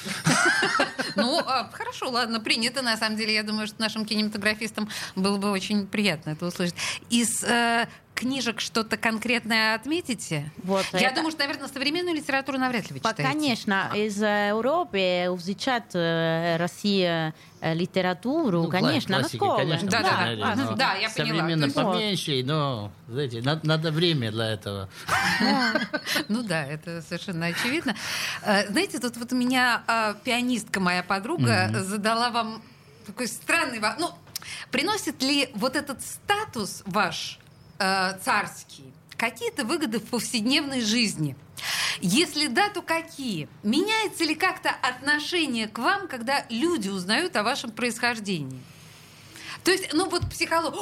Ну, 1.16 1.40
а, 1.46 1.70
хорошо, 1.72 2.10
ладно, 2.10 2.40
принято. 2.40 2.82
На 2.82 2.98
самом 2.98 3.18
деле, 3.18 3.36
я 3.36 3.44
думаю, 3.44 3.68
что 3.68 3.80
нашим 3.80 4.04
кинематографистам 4.04 4.90
было 5.16 5.38
бы 5.38 5.52
очень 5.52 5.86
приятно 5.86 6.32
это 6.32 6.48
услышать. 6.48 6.74
Из 7.12 7.44
э, 7.44 7.88
книжек 8.24 8.62
что-то 8.62 8.96
конкретное 8.96 9.76
отметите? 9.76 10.50
Вот 10.64 10.86
Я 10.94 11.08
это... 11.08 11.18
думаю, 11.18 11.32
что, 11.32 11.42
наверное, 11.42 11.68
современную 11.68 12.16
литературу 12.16 12.58
навряд 12.58 12.90
ли 12.90 12.94
вы 12.94 13.00
читаете. 13.00 13.24
Конечно. 13.24 13.92
Из 13.94 14.18
Европы 14.18 14.98
изучать 15.36 15.94
э, 15.94 16.56
Россия 16.58 17.36
э, 17.60 17.74
литературу, 17.74 18.64
ну, 18.64 18.70
конечно, 18.70 19.20
на 19.20 19.28
конечно. 19.58 19.90
Да, 19.90 20.02
да, 20.02 20.36
да, 20.36 20.56
да, 20.56 20.72
да, 20.72 20.94
я 20.96 21.10
поняла. 21.10 21.40
Современно 21.40 21.70
поменьше, 21.70 22.42
но, 22.46 22.92
знаете, 23.10 23.42
надо, 23.42 23.68
надо 23.68 23.92
время 23.92 24.32
для 24.32 24.52
этого. 24.52 24.90
Ну 26.30 26.44
да, 26.44 26.66
это 26.66 27.02
совершенно 27.02 27.48
очевидно. 27.48 27.96
Э, 28.44 28.68
знаете, 28.70 29.00
тут 29.00 29.18
вот 29.18 29.34
у 29.34 29.36
меня 29.36 29.84
а, 29.88 30.14
пианистка, 30.14 30.80
моя 30.80 31.04
подруга, 31.04 31.70
задала 31.74 32.30
вам 32.30 32.62
такой 33.06 33.28
странный 33.28 33.80
вопрос. 33.80 34.00
Ну, 34.00 34.40
приносит 34.72 35.22
ли 35.22 35.50
вот 35.54 35.76
этот 35.76 36.02
статус 36.02 36.84
ваш 36.86 37.40
э, 37.80 38.18
царский 38.24 38.94
какие-то 39.18 39.64
выгоды 39.64 40.00
в 40.00 40.06
повседневной 40.06 40.82
жизни? 40.82 41.36
Если 42.02 42.48
да, 42.48 42.70
то 42.70 42.82
какие? 42.82 43.48
Меняется 43.64 44.24
ли 44.24 44.36
как-то 44.36 44.70
отношение 44.70 45.68
к 45.68 45.78
вам, 45.80 46.08
когда 46.08 46.46
люди 46.50 46.90
узнают 46.90 47.36
о 47.36 47.44
вашем 47.44 47.72
происхождении? 47.72 48.62
То 49.64 49.72
есть, 49.72 49.94
ну 49.94 50.10
вот 50.10 50.30
психолог, 50.30 50.76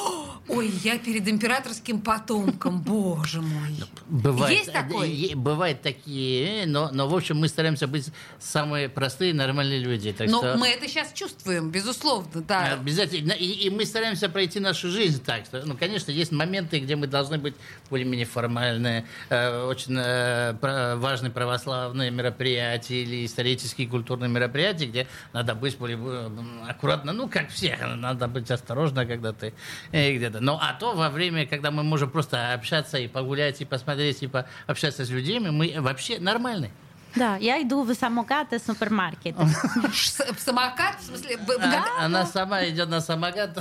ой, 0.48 0.70
я 0.84 0.98
перед 0.98 1.28
императорским 1.28 2.02
потомком, 2.02 2.82
боже 2.82 3.42
мой. 3.42 3.76
Бывает, 4.08 4.58
Есть 4.58 4.74
такое? 4.74 5.36
Бывают 5.36 5.82
такие, 5.82 6.66
но, 6.66 6.90
но 6.92 7.08
в 7.08 7.16
общем 7.16 7.38
мы 7.38 7.48
стараемся 7.48 7.88
быть 7.88 8.10
самые 8.40 8.90
простые, 8.90 9.34
нормальные 9.36 9.80
люди. 9.80 10.12
Так 10.12 10.28
но 10.30 10.40
что... 10.40 10.58
мы 10.58 10.70
это 10.70 10.88
сейчас 10.88 11.14
чувствуем, 11.14 11.70
безусловно, 11.70 12.42
да. 12.42 12.74
Обязательно. 12.74 13.34
И, 13.34 13.46
и 13.46 13.70
мы 13.70 13.86
стараемся 13.86 14.30
пройти 14.30 14.60
нашу 14.60 14.90
жизнь 14.90 15.24
так. 15.24 15.46
Что, 15.46 15.64
ну, 15.64 15.78
конечно, 15.78 16.10
есть 16.10 16.32
моменты, 16.32 16.80
где 16.80 16.96
мы 16.96 17.06
должны 17.06 17.38
быть 17.38 17.54
более-менее 17.90 18.26
формальные, 18.26 19.06
э, 19.30 19.64
очень 19.64 19.96
э, 19.96 20.96
важные 20.98 21.32
православные 21.32 22.10
мероприятия 22.10 23.04
или 23.04 23.26
исторические 23.26 23.88
культурные 23.88 24.30
мероприятия, 24.30 24.88
где 24.88 25.08
надо 25.34 25.54
быть 25.54 25.78
более 25.78 26.00
э, 26.02 26.30
аккуратно, 26.68 27.14
ну, 27.14 27.30
как 27.30 27.50
все, 27.50 27.78
надо 27.78 28.28
быть 28.28 28.50
осторожным 28.50 28.71
осторожно, 28.72 29.06
когда 29.06 29.34
ты 29.34 29.54
э, 29.92 30.16
где-то. 30.16 30.40
Ну, 30.40 30.58
а 30.60 30.74
то 30.74 30.94
во 30.94 31.10
время, 31.10 31.46
когда 31.46 31.72
мы 31.72 31.84
можем 31.84 32.10
просто 32.10 32.54
общаться 32.54 32.98
и 32.98 33.08
погулять, 33.08 33.62
и 33.62 33.66
посмотреть, 33.66 34.24
и 34.24 34.28
пообщаться 34.28 35.06
с 35.06 35.10
людьми, 35.10 35.40
мы 35.40 35.76
вообще 35.80 36.20
нормальные. 36.20 36.72
Да, 37.16 37.36
я 37.36 37.62
иду 37.62 37.84
в 37.84 37.94
самокат 37.94 38.54
и 38.54 38.60
супермаркет. 38.60 39.36
В 39.36 40.40
самокат? 40.40 40.98
В 41.02 41.06
смысле? 41.08 41.38
Да. 41.46 41.86
Она 42.00 42.26
сама 42.26 42.64
идет 42.66 42.88
на 42.88 43.02
самокат. 43.02 43.58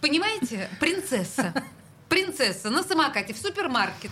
Понимаете? 0.00 0.68
Принцесса 0.80 1.54
принцесса 2.08 2.70
на 2.70 2.82
самокате 2.82 3.34
в 3.34 3.38
супермаркет. 3.38 4.10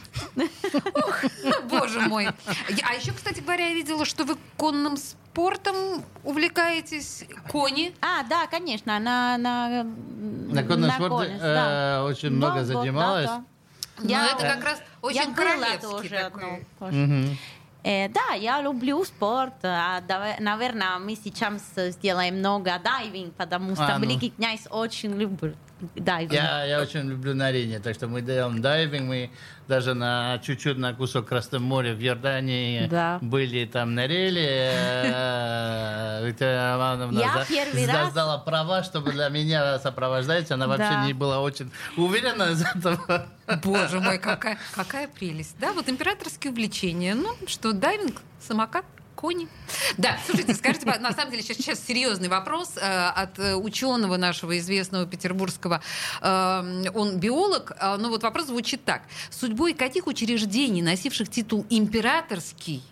Ох, 0.94 1.24
боже 1.70 2.00
мой. 2.00 2.28
А 2.28 2.94
еще, 2.94 3.12
кстати 3.12 3.40
говоря, 3.40 3.68
я 3.68 3.74
видела, 3.74 4.04
что 4.04 4.24
вы 4.24 4.36
конным 4.56 4.96
спортом 4.96 6.04
увлекаетесь. 6.24 7.24
Кони. 7.48 7.94
А, 8.00 8.22
да, 8.24 8.46
конечно. 8.46 8.98
На, 8.98 9.38
на, 9.38 9.84
на 9.84 10.62
конном 10.62 10.90
спорте 10.90 11.38
да. 11.40 11.98
э, 11.98 12.02
очень 12.02 12.30
много 12.30 12.60
да, 12.60 12.64
занималась. 12.64 13.26
Да, 13.26 13.44
да. 13.98 14.08
Я, 14.08 14.26
это 14.26 14.42
как 14.54 14.64
раз 14.64 14.82
очень 15.02 15.30
я 15.30 15.34
королевский 15.34 15.88
тоже 15.88 16.08
такой. 16.08 17.38
Э, 17.82 18.08
да, 18.08 18.34
я 18.34 18.60
люблю 18.60 19.04
спорт. 19.04 19.54
А, 19.62 20.02
наверное, 20.40 20.98
мы 20.98 21.14
сейчас 21.14 21.62
сделаем 21.76 22.38
много 22.38 22.78
дайвинг, 22.82 23.34
потому 23.34 23.74
что 23.74 23.94
а, 23.94 23.98
ну. 23.98 24.04
Великий 24.04 24.30
князь 24.30 24.66
очень 24.70 25.12
любит 25.12 25.56
дайвинг. 25.94 26.32
Я, 26.32 26.64
я 26.64 26.80
очень 26.80 27.08
люблю 27.08 27.34
на 27.34 27.46
арене, 27.46 27.78
так 27.80 27.94
что 27.94 28.08
мы 28.08 28.22
делаем 28.22 28.60
дайвинг, 28.62 29.06
мы 29.06 29.30
даже 29.68 29.94
на 29.94 30.38
чуть-чуть 30.38 30.78
на 30.78 30.94
кусок 30.94 31.26
Красного 31.26 31.62
моря 31.62 31.94
в 31.94 32.00
Иордании 32.00 32.86
да. 32.86 33.18
были 33.20 33.64
там 33.66 33.94
на 33.94 34.06
реле. 34.06 34.72
Э, 36.16 36.26
Виктория 36.26 36.76
Ивановна 36.76 37.18
я 37.18 37.44
первый 37.48 37.86
раз... 37.86 38.10
сдала 38.10 38.38
права, 38.38 38.82
чтобы 38.82 39.12
для 39.12 39.28
меня 39.28 39.78
сопровождать. 39.78 40.50
Она 40.50 40.66
вообще 40.66 40.90
да. 40.90 41.06
не 41.06 41.12
была 41.12 41.40
очень 41.40 41.70
уверена 41.96 42.44
из 42.44 42.62
этого. 42.62 43.26
Боже 43.62 44.00
мой, 44.00 44.18
какая, 44.18 44.58
какая 44.74 45.08
прелесть. 45.08 45.56
Да, 45.58 45.72
вот 45.72 45.88
императорские 45.88 46.52
увлечения. 46.52 47.14
Ну, 47.14 47.34
что, 47.46 47.72
дайвинг, 47.72 48.20
самокат, 48.40 48.84
кони. 49.16 49.48
Да, 49.96 50.18
слушайте, 50.26 50.54
скажите, 50.54 50.86
на 50.86 51.12
самом 51.12 51.30
деле 51.32 51.42
сейчас, 51.42 51.56
сейчас 51.56 51.84
серьезный 51.84 52.28
вопрос 52.28 52.76
э, 52.76 52.80
от 52.80 53.38
э, 53.38 53.56
ученого 53.56 54.16
нашего 54.16 54.56
известного 54.58 55.06
петербургского. 55.06 55.80
Э, 56.20 56.84
он 56.94 57.18
биолог, 57.18 57.72
э, 57.80 57.96
но 57.96 58.10
вот 58.10 58.22
вопрос 58.22 58.46
звучит 58.46 58.84
так. 58.84 59.02
Судьбой 59.30 59.72
каких 59.72 60.06
учреждений, 60.06 60.82
носивших 60.82 61.28
титул 61.28 61.66
императорский, 61.70 62.82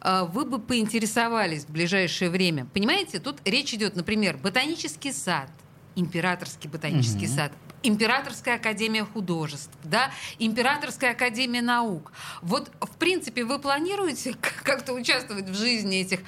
э, 0.00 0.24
вы 0.32 0.44
бы 0.44 0.58
поинтересовались 0.60 1.64
в 1.64 1.70
ближайшее 1.70 2.30
время? 2.30 2.66
Понимаете, 2.72 3.18
тут 3.18 3.36
речь 3.44 3.74
идет, 3.74 3.96
например, 3.96 4.38
ботанический 4.38 5.12
сад, 5.12 5.50
императорский 5.96 6.70
ботанический 6.70 7.26
угу. 7.26 7.34
сад, 7.34 7.52
Императорская 7.84 8.56
академия 8.56 9.04
художеств, 9.04 9.70
да, 9.84 10.10
Императорская 10.38 11.12
академия 11.12 11.62
наук. 11.62 12.12
Вот, 12.42 12.70
в 12.80 12.96
принципе, 12.96 13.44
вы 13.44 13.58
планируете 13.58 14.34
как-то 14.64 14.94
участвовать 14.94 15.48
в 15.48 15.54
жизни 15.54 16.00
этих 16.00 16.20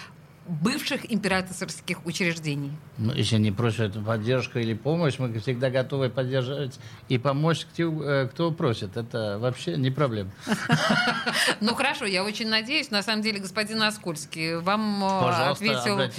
бывших 0.49 1.13
императорских 1.13 2.05
учреждений. 2.07 2.73
Ну, 2.99 3.13
если 3.13 3.37
они 3.37 3.51
просят 3.51 4.03
поддержку 4.05 4.59
или 4.59 4.75
помощь, 4.75 5.19
мы 5.19 5.33
всегда 5.41 5.71
готовы 5.71 6.09
поддержать 6.09 6.79
и 7.09 7.19
помочь, 7.19 7.67
э, 7.77 8.29
кто 8.31 8.53
просит. 8.53 8.97
Это 8.97 9.39
вообще 9.39 9.77
не 9.77 9.91
проблема. 9.91 10.31
Ну 11.61 11.75
хорошо, 11.75 12.05
я 12.05 12.25
очень 12.25 12.49
надеюсь. 12.49 12.91
На 12.91 13.03
самом 13.03 13.23
деле, 13.23 13.41
господин 13.41 13.83
Оскольский, 13.83 14.57
вам 14.57 15.03
э, 15.03 15.51
ответил 15.51 15.99
э, 15.99 16.11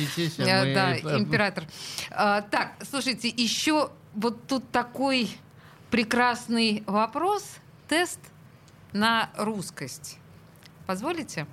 император. 1.17 1.63
А, 2.12 2.41
так, 2.41 2.73
слушайте, 2.89 3.30
еще 3.30 3.89
вот 4.18 4.48
тут 4.48 4.70
такой 4.72 5.30
прекрасный 5.92 6.84
вопрос, 6.88 7.44
тест 7.88 8.20
на 8.92 9.30
русскость. 9.38 10.18
Позволите? 10.88 11.46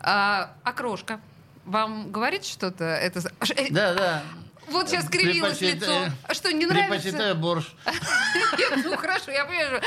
А, 0.00 0.52
окрошка. 0.62 1.20
Вам 1.64 2.10
говорит 2.12 2.44
что-то? 2.44 2.84
Это... 2.84 3.20
э, 3.56 3.70
Да, 3.70 3.94
да. 3.94 4.22
Вот 4.68 4.88
сейчас 4.88 5.06
скривилось 5.06 5.58
Предпочитаю- 5.58 6.04
лицо. 6.04 6.14
А 6.28 6.34
что, 6.34 6.52
не 6.52 6.66
нравится? 6.66 6.90
Предпочитаю 6.92 7.34
борщ. 7.34 7.66
Ну 8.84 8.96
хорошо, 8.96 9.30
я 9.32 9.44
понимаю. 9.44 9.82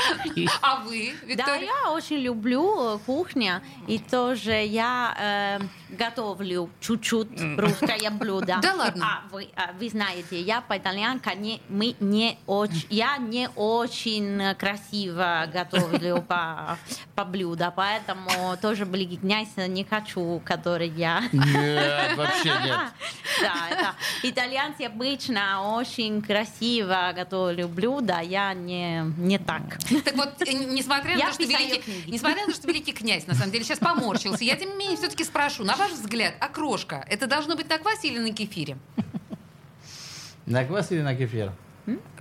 А 0.60 0.80
вы, 0.80 1.14
Да, 1.22 1.26
Виктория? 1.26 1.70
я 1.84 1.90
очень 1.90 2.18
люблю 2.18 2.96
э, 2.96 2.98
кухню, 3.06 3.62
и 3.86 3.98
тоже 3.98 4.52
я 4.52 5.58
э, 5.60 5.64
готовлю 5.96 6.70
чуть-чуть 6.80 7.28
русское 7.58 8.10
блюдо. 8.10 8.58
Да 8.64 8.74
ладно? 8.74 9.04
А, 9.04 9.28
вы, 9.30 9.48
а, 9.56 9.72
вы 9.78 9.88
знаете, 9.88 10.40
я 10.40 10.60
по-итальянски 10.60 11.36
не, 11.36 11.60
мы 11.68 11.94
не 12.00 12.38
очень, 12.46 12.86
я 12.88 13.18
не 13.18 13.48
очень 13.56 14.54
красиво 14.56 15.46
готовлю 15.52 16.22
по, 16.28 16.78
по 17.14 17.24
блюду, 17.24 17.72
поэтому 17.74 18.56
тоже 18.60 18.86
блин, 18.86 19.18
князь 19.18 19.56
не 19.56 19.84
хочу, 19.84 20.40
который 20.44 20.88
я... 20.88 21.22
Нет, 21.32 22.12
вообще 22.16 22.48
нет. 22.64 22.78
Да, 23.40 23.68
это 23.70 23.94
итальянцы 24.22 24.82
обычно 24.82 25.74
очень 25.76 26.22
красиво 26.22 27.12
готовят 27.14 27.68
блюда, 27.70 28.20
я 28.20 28.54
не, 28.54 29.02
не 29.18 29.38
так. 29.38 29.78
Так 30.04 30.16
вот, 30.16 30.40
э, 30.40 30.52
несмотря 30.52 31.16
на 31.16 31.26
то, 31.26 31.32
что 31.32 31.44
великий, 31.44 32.10
несмотря 32.10 32.42
на 32.42 32.52
то, 32.52 32.54
что 32.54 32.68
великий 32.68 32.92
князь, 32.92 33.26
на 33.26 33.34
самом 33.34 33.50
деле, 33.50 33.64
сейчас 33.64 33.78
поморщился, 33.78 34.44
я, 34.44 34.56
тем 34.56 34.70
не 34.70 34.76
менее, 34.76 34.96
все-таки 34.96 35.24
спрошу, 35.24 35.64
на 35.64 35.76
ваш 35.84 35.92
взгляд, 35.92 36.34
окрошка, 36.40 37.04
это 37.08 37.26
должно 37.26 37.56
быть 37.56 37.68
на 37.68 37.78
квасе 37.78 38.08
или 38.08 38.18
на 38.18 38.32
кефире? 38.32 38.76
На 40.46 40.64
квас 40.64 40.90
или 40.92 41.00
на 41.00 41.14
кефир? 41.14 41.52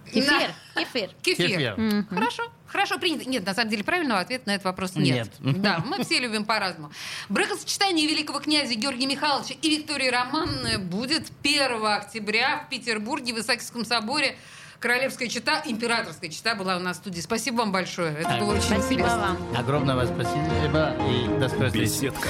Кефир, 0.05 0.51
кефир. 0.75 1.09
Кефир. 1.21 1.47
Кефир. 1.47 2.05
Хорошо, 2.09 2.43
хорошо, 2.67 2.99
принято. 2.99 3.27
Нет, 3.27 3.45
на 3.45 3.53
самом 3.53 3.69
деле, 3.69 3.83
правильного 3.83 4.19
ответа 4.19 4.43
на 4.47 4.55
этот 4.55 4.65
вопрос 4.65 4.95
нет. 4.95 5.31
Нет. 5.39 5.61
Да, 5.61 5.79
мы 5.85 6.03
все 6.03 6.19
любим 6.19 6.45
по-разному. 6.45 6.91
Бракосочетание 7.29 8.05
великого 8.07 8.39
князя 8.39 8.75
Георгия 8.75 9.07
Михайловича 9.07 9.55
и 9.61 9.77
Виктории 9.77 10.09
Романовны 10.09 10.77
будет 10.77 11.31
1 11.41 11.85
октября 11.85 12.65
в 12.65 12.69
Петербурге, 12.69 13.33
в 13.33 13.39
Исаакиевском 13.39 13.85
соборе. 13.85 14.35
Королевская 14.79 15.29
чита, 15.29 15.63
императорская 15.65 16.29
чита 16.29 16.55
была 16.55 16.75
у 16.75 16.79
нас 16.79 16.97
в 16.97 16.99
студии. 16.99 17.21
Спасибо 17.21 17.55
вам 17.59 17.71
большое. 17.71 18.17
Это 18.17 18.37
было 18.39 18.51
очень 18.51 18.63
Спасибо 18.63 18.93
интересно. 18.93 19.17
вам. 19.17 19.57
Огромное 19.57 19.95
вам 19.95 20.07
спасибо 20.07 20.93
и 21.09 21.39
до 21.39 21.47
скорой 21.47 21.67
встречи. 21.69 21.89
Беседка. 21.89 22.29